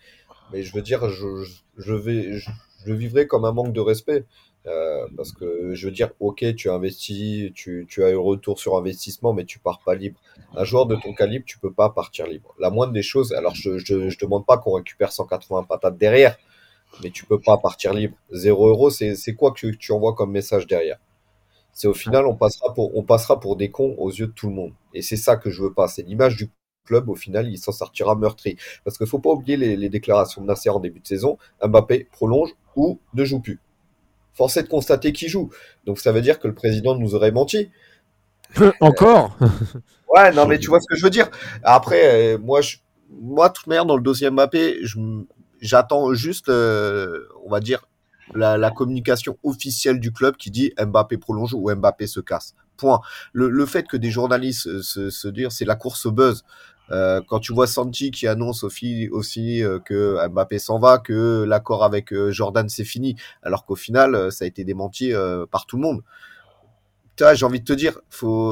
[0.52, 1.44] Mais je veux dire, je,
[1.78, 2.50] je- vais, je,
[2.86, 4.26] je le vivrais comme un manque de respect.
[4.68, 8.76] Euh, parce que je veux dire, ok, tu investis, tu, tu as eu retour sur
[8.78, 10.20] investissement, mais tu pars pas libre.
[10.56, 12.56] Un joueur de ton calibre, tu peux pas partir libre.
[12.60, 16.36] La moindre des choses, alors je, je, je demande pas qu'on récupère 180 patates derrière,
[17.04, 18.16] mais tu peux pas partir libre.
[18.32, 20.98] 0 euros, c'est c'est quoi que tu envoies comme message derrière?
[21.74, 24.48] C'est au final, on passera pour, on passera pour des cons aux yeux de tout
[24.48, 24.74] le monde.
[24.94, 25.88] Et c'est ça que je veux pas.
[25.88, 26.50] C'est l'image du
[26.86, 27.10] club.
[27.10, 28.58] Au final, il s'en sortira meurtri.
[28.84, 31.38] Parce qu'il faut pas oublier les, les déclarations de Nasser en début de saison.
[31.64, 33.60] Mbappé prolonge ou ne joue plus.
[34.34, 35.50] Force est de constater qu'il joue.
[35.86, 37.70] Donc ça veut dire que le président nous aurait menti.
[38.82, 39.38] Encore
[40.16, 41.30] Ouais, non, mais tu vois ce que je veux dire.
[41.64, 42.78] Après, euh, moi, je,
[43.10, 45.00] moi, toute manière, dans le dossier Mbappé, je
[45.62, 47.88] j'attends juste, euh, on va dire,
[48.34, 52.56] la, la communication officielle du club qui dit Mbappé prolonge ou Mbappé se casse.
[52.78, 53.00] Point.
[53.34, 56.44] Le, le fait que des journalistes euh, se, se disent c'est la course au buzz.
[56.92, 59.10] Euh, quand tu vois Santi qui annonce aussi,
[59.64, 64.32] euh, que Mbappé s'en va, que l'accord avec euh, Jordan c'est fini, alors qu'au final
[64.32, 65.14] ça a été démenti
[65.52, 66.04] par tout le monde.
[67.18, 68.00] J'ai envie de te dire,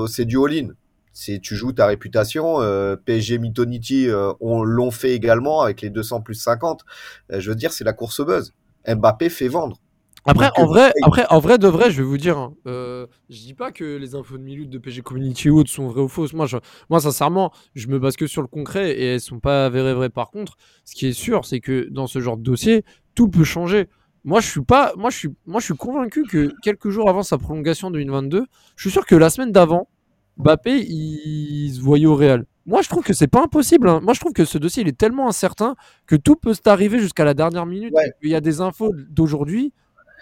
[0.07, 0.69] c'est du all-in
[1.13, 2.57] tu joues ta réputation.
[3.05, 6.83] PSG Mythonity euh, on l'ont fait également avec les 200 plus 50.
[7.31, 8.53] Euh, je veux dire, c'est la course au buzz.
[8.87, 9.79] Mbappé fait vendre.
[10.25, 12.53] Après, Donc, en euh, vrai, après, en vrai de vrai, je vais vous dire, hein,
[12.65, 15.87] euh, je dis pas que les infos de minutes de PG Community ou autres sont
[15.89, 16.31] vraies ou fausses.
[16.33, 16.57] Moi, je,
[16.89, 20.09] moi, sincèrement, je me base que sur le concret et elles sont pas avérées vraies.
[20.09, 23.43] Par contre, ce qui est sûr, c'est que dans ce genre de dossier, tout peut
[23.43, 23.89] changer.
[24.23, 27.23] Moi, je suis pas, moi, je suis, moi, je suis convaincu que quelques jours avant
[27.23, 28.45] sa prolongation de 2022,
[28.77, 29.89] je suis sûr que la semaine d'avant,
[30.37, 32.45] Mbappé, il se voyait au Real.
[32.65, 33.89] Moi, je trouve que c'est pas impossible.
[33.89, 33.99] hein.
[34.01, 35.75] Moi, je trouve que ce dossier, il est tellement incertain
[36.07, 37.93] que tout peut t'arriver jusqu'à la dernière minute.
[37.93, 38.09] Ouais.
[38.21, 39.73] qu'il y a des infos d'aujourd'hui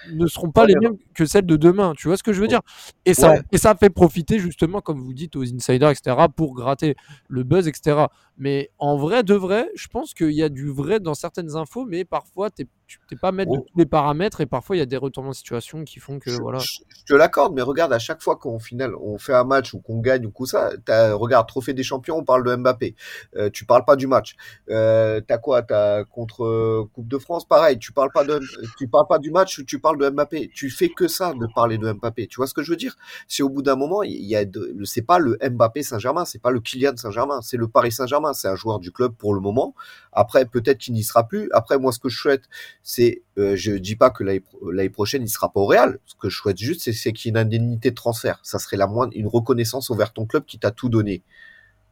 [0.07, 1.93] ne seront pas Ouais, les mêmes que celles de demain.
[1.97, 2.61] Tu vois ce que je veux dire?
[3.05, 3.41] Et ça, Ouais.
[3.51, 6.95] et ça fait profiter justement, comme vous dites, aux insiders, etc., pour gratter
[7.27, 8.07] le buzz, etc.
[8.37, 11.85] Mais en vrai, de vrai, je pense qu'il y a du vrai dans certaines infos,
[11.85, 12.67] mais parfois, t'es-
[13.07, 13.65] tu n'es pas maître de Oh.
[13.71, 16.31] tous les paramètres et parfois, il y a des retournements de situation qui font que
[16.31, 16.59] je, voilà.
[16.59, 19.73] je- je te l'accorde, mais regarde, à chaque fois qu'au final on fait un match
[19.73, 22.95] ou qu'on gagne ou coup ça, t'as- regarde, trophée des champions, on parle de Mbappé.
[23.35, 24.35] Euh, tu parles pas du match.
[24.69, 25.61] Euh, t'as quoi?
[25.63, 27.79] T'as contre euh, Coupe de France, pareil.
[27.79, 28.39] Tu parles pas de,
[28.77, 30.49] tu parles pas du match, tu parles de Mbappé.
[30.53, 32.27] Tu fais que ça de parler de Mbappé.
[32.27, 32.95] Tu vois ce que je veux dire?
[33.27, 36.41] C'est au bout d'un moment, il y a, de- c'est pas le Mbappé Saint-Germain, c'est
[36.41, 38.33] pas le Kylian Saint-Germain, c'est le Paris Saint-Germain.
[38.33, 39.73] C'est un joueur du club pour le moment.
[40.13, 41.49] Après, peut-être qu'il n'y sera plus.
[41.53, 42.43] Après, moi, ce que je souhaite,
[42.83, 45.99] c'est, euh, je dis pas que l'année pro- l'année prochaine il sera pas au Real.
[46.05, 48.39] Ce que je souhaite juste, c'est, qu'il y ait une indemnité de transfert.
[48.43, 51.23] Ça serait la moindre, une reconnaissance envers ton club qui t'a tout donné.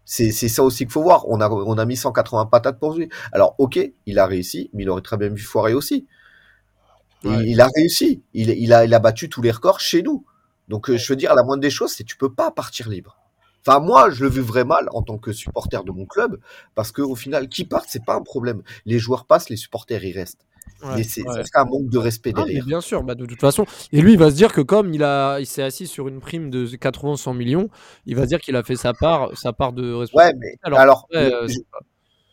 [0.05, 1.27] C'est, c'est ça aussi qu'il faut voir.
[1.29, 3.09] On a, on a mis 180 patates pour lui.
[3.31, 6.07] Alors, ok, il a réussi, mais il aurait très bien pu foirer aussi.
[7.23, 7.35] Et Ouais.
[7.43, 8.23] Il, il a réussi.
[8.33, 10.25] Il, il a, il a battu tous les records chez nous.
[10.67, 12.89] Donc, euh, je veux dire, la moindre des choses, c'est que tu peux pas partir
[12.89, 13.17] libre.
[13.65, 16.39] Enfin, moi, je le vivrais mal en tant que supporter de mon club,
[16.75, 18.63] parce qu'au final, qui part, c'est pas un problème.
[18.85, 20.45] Les joueurs passent, les supporters, ils restent.
[20.83, 21.43] Ouais, c'est ouais.
[21.55, 22.65] un manque de respect Ah, derrière.
[22.65, 23.65] bien sûr, bah, de toute façon.
[23.91, 26.19] Et lui, il va se dire que comme il a, il s'est assis sur une
[26.19, 27.69] prime de 80-100 millions,
[28.05, 30.57] il va se dire qu'il a fait sa part, sa part de Ouais, responsabilité.
[30.63, 31.47] mais Alors, euh,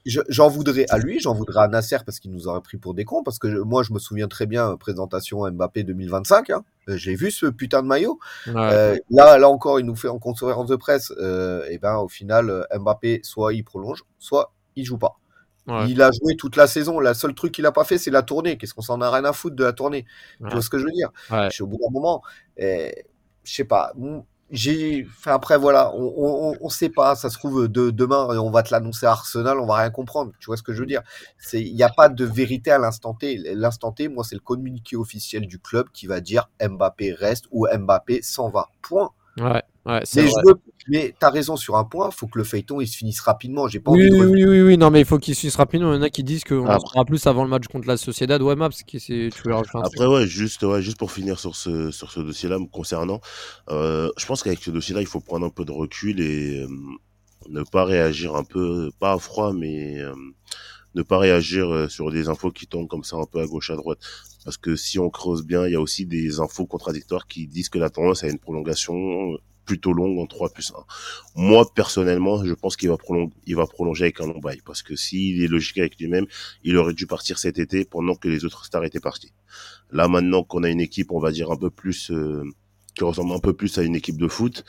[0.05, 2.95] je- j'en voudrais à lui, j'en voudrais à Nasser parce qu'il nous aurait pris pour
[2.95, 3.25] des cons.
[3.25, 6.51] Parce que je- moi, je me souviens très bien, euh, présentation Mbappé 2025.
[6.51, 8.21] Hein, Euh, j'ai vu ce putain de maillot.
[8.47, 8.53] ouais.
[8.57, 11.13] Euh, là, là encore, il nous fait en conférence de presse.
[11.21, 15.17] Euh, et ben, au final, Mbappé, soit il prolonge, soit il joue pas.
[15.67, 15.89] Ouais.
[15.89, 17.01] Il a joué toute la saison.
[17.01, 18.57] La seule truc qu'il a pas fait, c'est la tournée.
[18.59, 20.07] Qu'est-ce qu'on s'en a rien à foutre de la tournée?
[20.41, 20.49] Ouais.
[20.49, 21.11] Tu vois ce que je veux dire?
[21.31, 21.49] Ouais.
[21.51, 22.23] Je suis au bout d'un moment.
[22.61, 22.91] euh,
[23.45, 23.93] je sais pas.
[24.51, 25.05] J'ai.
[25.19, 27.17] Enfin après voilà, on, on, on- sait pas.
[27.17, 30.33] Ça se trouve de, demain, on va te l'annoncer à Arsenal, on va rien comprendre.
[30.39, 31.03] Tu vois ce que je veux dire?
[31.37, 33.39] C'est il n'y a pas de vérité à l'instant T.
[33.55, 37.67] L'instant T, moi, c'est le communiqué officiel du club qui va dire Mbappé reste ou
[37.67, 38.69] Mbappé s'en va.
[38.83, 39.11] Point.
[39.39, 40.43] Ouais, ouais, c'est Mais, vrai.
[40.47, 42.11] je veux- mais t'as raison sur un point.
[42.11, 43.69] Faut que le feuilleton il se finisse rapidement.
[43.69, 45.41] J'ai pas Oui, envie de oui, oui, oui, oui, non, mais il faut qu'il se
[45.41, 45.93] finisse rapidement.
[45.93, 47.87] Il y en a qui disent qu'on en Après- saura plus avant le match contre
[47.89, 48.41] la Sociedad.
[48.41, 51.13] Ouais, Maps, qui c'est, tu veux rajouter un truc Après, ouais, juste, ouais, juste pour
[51.13, 53.21] finir sur ce, sur ce dossier-là me concernant,
[53.71, 56.69] euh, je pense qu'avec ce dossier-là, il faut prendre un peu de recul et euh,
[57.49, 60.15] ne pas réagir un peu, pas à froid, mais euh,
[60.97, 63.71] ne pas réagir euh, sur des infos qui tombent comme ça un peu à gauche,
[63.71, 63.99] à droite.
[64.45, 67.69] Parce que si on creuse bien, il y a aussi des infos contradictoires qui disent
[67.69, 69.37] que la tendance à une prolongation
[69.67, 70.85] plutôt longue en 3 plus 1.
[71.35, 74.61] Moi, personnellement, je pense qu'il va prolonger avec un long bail.
[74.65, 76.27] Parce que s'il est logique avec lui-même,
[76.63, 79.33] il aurait dû partir cet été pendant que les autres stars étaient partis.
[79.91, 82.45] Là, maintenant qu'on a une équipe, on va dire un peu plus, euh,
[82.95, 84.65] qui ressemble un peu plus à une équipe de foot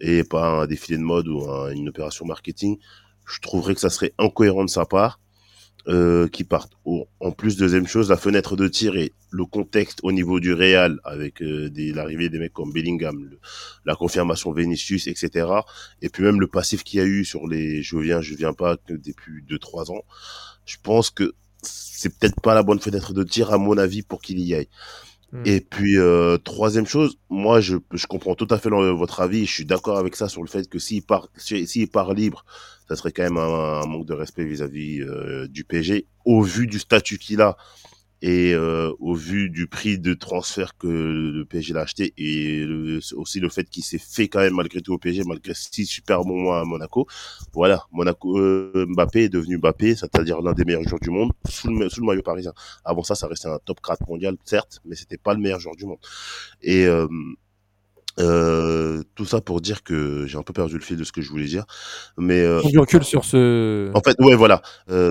[0.00, 2.78] et pas à un défilé de mode ou à une opération marketing,
[3.24, 5.20] je trouverais que ça serait incohérent de sa part
[5.88, 6.72] euh, qui partent.
[7.20, 11.00] En plus, deuxième chose, la fenêtre de tir et le contexte au niveau du Real
[11.04, 13.38] avec euh, l'arrivée des mecs comme Bellingham, le-
[13.84, 15.48] la confirmation Vinicius, etc.
[16.00, 18.52] Et puis même le passif qu'il y a eu sur les je viens, je viens
[18.52, 20.02] pas que depuis deux trois ans.
[20.66, 24.20] Je pense que c'est peut-être pas la bonne fenêtre de tir à mon avis pour
[24.22, 24.68] qu'il y aille.
[25.32, 25.42] Hmm.
[25.46, 29.46] Et puis euh, troisième chose, moi je, je comprends tout à fait votre avis.
[29.46, 32.44] Je suis d'accord avec ça sur le fait que s'il part si- s'il part libre,
[32.92, 36.78] ça serait quand même un, manque de respect vis-à-vis euh, du PSG au vu du
[36.78, 37.56] statut qu'il a
[38.20, 42.64] et euh, au vu du prix de transfert que le PSG l'a acheté et
[43.14, 46.22] aussi le fait qu'il s'est fait quand même malgré tout au PSG malgré six super
[46.22, 47.06] bons mois à Monaco.
[47.54, 51.68] Voilà, Monaco euh, Mbappé est devenu Mbappé, c'est-à-dire l'un des meilleurs joueurs du monde sous
[51.68, 52.52] le, maillot parisien.
[52.84, 55.76] Avant ça, ça restait un top 4 mondial, certes, mais c'était pas le meilleur joueur
[55.76, 55.98] du monde.
[56.60, 56.86] Et
[58.18, 61.22] euh, tout ça pour dire que j'ai un peu perdu le fil de ce que
[61.22, 61.64] je voulais dire,
[62.18, 63.90] mais euh, Prends du recul sur ce.
[63.94, 64.60] en fait, ouais, voilà.
[64.90, 65.10] Euh,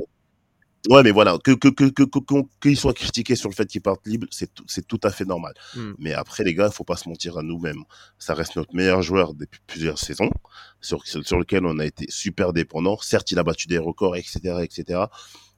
[0.90, 2.20] ouais, mais voilà, que que que que
[2.62, 5.26] qu'ils soient critiqués sur le fait qu'ils partent libres, c'est tout, c'est tout à fait
[5.26, 5.54] normal.
[5.76, 5.94] Hmm.
[5.98, 7.84] Mais après, les gars, il faut pas se mentir à nous-mêmes.
[8.20, 10.30] Ça reste notre meilleur joueur depuis plusieurs saisons,
[10.80, 12.98] sur sur lequel on a été super dépendant.
[13.02, 15.06] Certes, il a battu des records, etc., etc.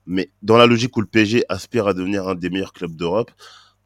[0.05, 3.31] Mais dans la logique où le PSG aspire à devenir un des meilleurs clubs d'Europe,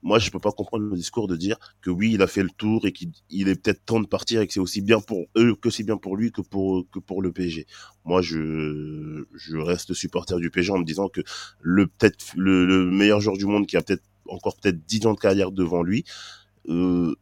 [0.04, 2.50] moi, je peux pas comprendre le discours de dire que oui, il a fait le
[2.50, 5.26] tour et qu'il il est peut-être temps de partir et que c'est aussi bien pour
[5.38, 7.66] eux que c'est bien pour lui que pour que pour le PSG.
[8.06, 11.22] Moi, je je reste supporter du PSG en me disant que
[11.62, 15.14] le peut-être le, le meilleur joueur du monde qui a peut-être encore peut-être 10 ans
[15.14, 16.04] de carrière devant lui,
[16.70, 17.16] euh,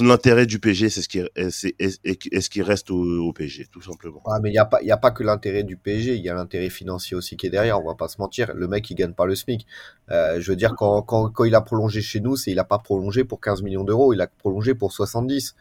[0.00, 4.22] l'intérêt du PSG, c'est ce qui est, ce reste au, au PSG, tout simplement.
[4.26, 6.30] Ah, mais il n'y a, pas- y a pas que l'intérêt du PSG, il y
[6.30, 8.52] a l'intérêt financier aussi qui est derrière, on va pas se mentir.
[8.54, 9.66] Le mec, il gagne pas le SMIC.
[10.10, 12.64] Euh, je veux dire, quand, quand, quand il a prolongé chez nous, c'est il a
[12.64, 15.54] pas prolongé pour 15 millions d'euros, il a prolongé pour 70.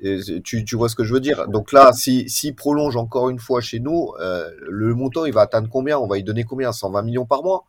[0.00, 1.46] Et c'est- tu, tu vois ce que je veux dire?
[1.48, 5.42] Donc là, si s'il prolonge encore une fois chez nous, euh, le montant, il va
[5.42, 5.98] atteindre combien?
[5.98, 6.72] On va lui donner combien?
[6.72, 7.66] 120 millions par mois?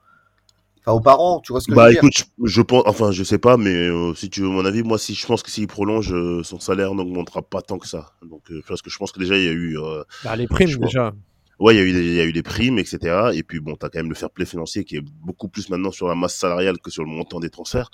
[0.86, 2.84] Enfin, aux parents, tu vois ce que je Bah veux dire écoute, je, je pense,
[2.88, 5.44] enfin je sais pas, mais euh, si tu veux mon avis, moi si je pense
[5.44, 8.14] que s'il prolonge, euh, son salaire n'augmentera pas tant que ça.
[8.24, 10.48] Donc euh, parce que je pense que déjà il y a eu, euh, Bah, les
[10.48, 11.14] primes, je déjà.
[11.60, 13.32] ouais, il y a eu il y a eu des primes, etc.
[13.34, 15.92] Et puis bon, t'as quand même le fair play financier qui est beaucoup plus maintenant
[15.92, 17.90] sur la masse salariale que sur le montant des transferts.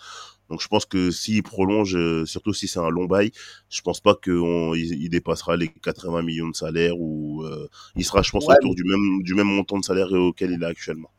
[0.49, 3.31] Donc je pense que s'il prolonge, euh, surtout si c'est un long bail,
[3.69, 4.33] je pense pas qu'il
[4.75, 8.75] il dépassera les 80 millions de salaire ou euh, il sera, je pense, Ouais, autour
[8.75, 11.09] du même du même montant de salaire auquel il est actuellement.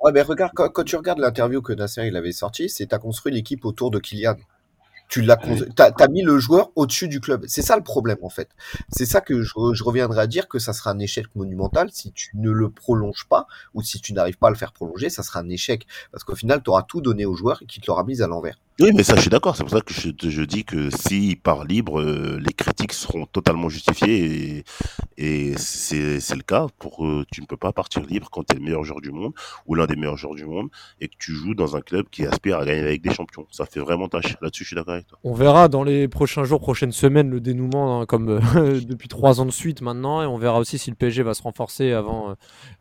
[0.00, 2.98] Ouais, mais regarde, quand, quand tu regardes l'interview que Nasser il avait sorti, c'est t'as
[2.98, 4.36] construit l'équipe autour de Kylian.
[5.08, 5.38] Tu l'as,
[5.76, 7.44] t'as, t'as mis le joueur au-dessus du club.
[7.46, 8.48] C'est ça le problème en fait.
[8.90, 12.12] C'est ça que je, je reviendrai à dire que ça sera un échec monumental si
[12.12, 15.22] tu ne le prolonges pas ou si tu n'arrives pas à le faire prolonger, ça
[15.22, 17.86] sera un échec parce qu'au final tu auras tout donné au joueur et qu'il te
[17.86, 18.58] l'aura mis à l'envers.
[18.78, 19.56] Oui, mais ça, je suis d'accord.
[19.56, 23.24] C'est pour ça que je, je dis que s'il part libre, euh, les critiques seront
[23.24, 24.64] totalement justifiées.
[25.16, 26.66] Et, c'est le cas.
[26.78, 29.10] Pour, euh, tu ne peux pas partir libre quand tu es le meilleur joueur du
[29.12, 29.32] monde
[29.66, 30.68] ou l'un des meilleurs joueurs du monde
[31.00, 33.46] et que tu joues dans un club qui aspire à gagner avec des champions.
[33.50, 34.36] Ça fait vraiment tâche.
[34.42, 35.18] Là-dessus, je suis d'accord avec toi.
[35.24, 39.40] On verra dans les prochains jours, prochaines semaines, le dénouement, hein, comme euh, depuis trois
[39.40, 40.20] ans de suite maintenant.
[40.22, 42.34] Et on verra aussi si le PSG va se renforcer avant euh,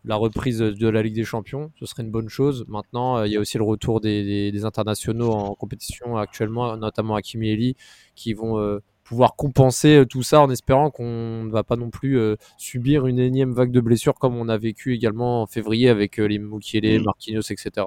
[0.03, 1.71] la reprise de la Ligue des Champions.
[1.79, 2.65] Ce serait une bonne chose.
[2.67, 5.84] Maintenant, euh, il y a aussi le retour des- des internationaux en compétition
[6.17, 7.75] actuellement, notamment Hakimi Eli,
[8.15, 11.89] qui vont euh, pouvoir compenser euh, tout ça en espérant qu'on ne va pas non
[11.89, 15.89] plus euh, subir une énième vague de blessures comme on a vécu également en février
[15.89, 17.03] avec euh, les Mukiele, Mm.
[17.03, 17.85] Marquinhos, etc.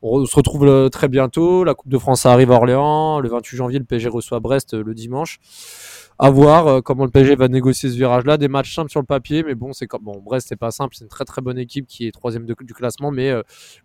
[0.00, 1.64] On se retrouve euh, très bientôt.
[1.64, 3.18] La Coupe de France arrive à Orléans.
[3.18, 5.40] Le 28 janvier, le PSG reçoit Brest euh, le dimanche.
[6.20, 8.36] À voir euh, comment le PSG va négocier ce virage-là.
[8.36, 10.20] Des matchs simples sur le papier, mais bon, c'est comme bon.
[10.20, 10.94] Brest, c'est pas simple.
[10.96, 13.32] C'est une très très bonne équipe qui est troisième du classement, mais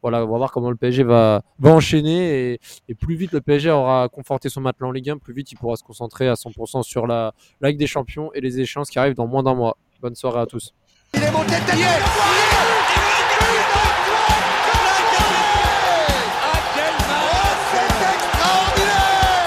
[0.01, 3.70] voilà, on va voir comment le PSG va, va enchaîner et, plus vite le PSG
[3.72, 6.84] aura conforté son matelas en Ligue 1, plus vite il pourra se concentrer à 100%
[6.84, 9.78] sur la Ligue des Champions et les échéances qui arrivent dans moins d'un mois.
[10.01, 10.74] Bonne soirée à tous.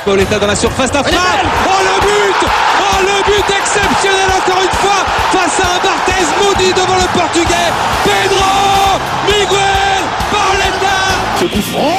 [0.06, 1.18] Pauletta dans la surface d'affaire.
[1.66, 2.48] Oh le but
[2.80, 5.02] Oh le but exceptionnel encore une fois
[5.32, 7.72] face à un Barthez maudit devant le portugais.
[8.04, 10.98] Pedro Miguel Pauletta
[11.40, 11.98] Ce coup franc.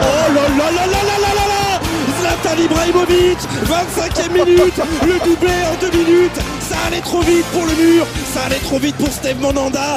[0.00, 1.80] Oh là là là là là là là là.
[2.20, 4.80] Zlatan Ibrahimovic 25e minute.
[5.02, 6.38] Le doublé en deux minutes.
[6.60, 8.06] Ça allait trop vite pour le mur.
[8.32, 9.96] Ça allait trop vite pour Steve Monanda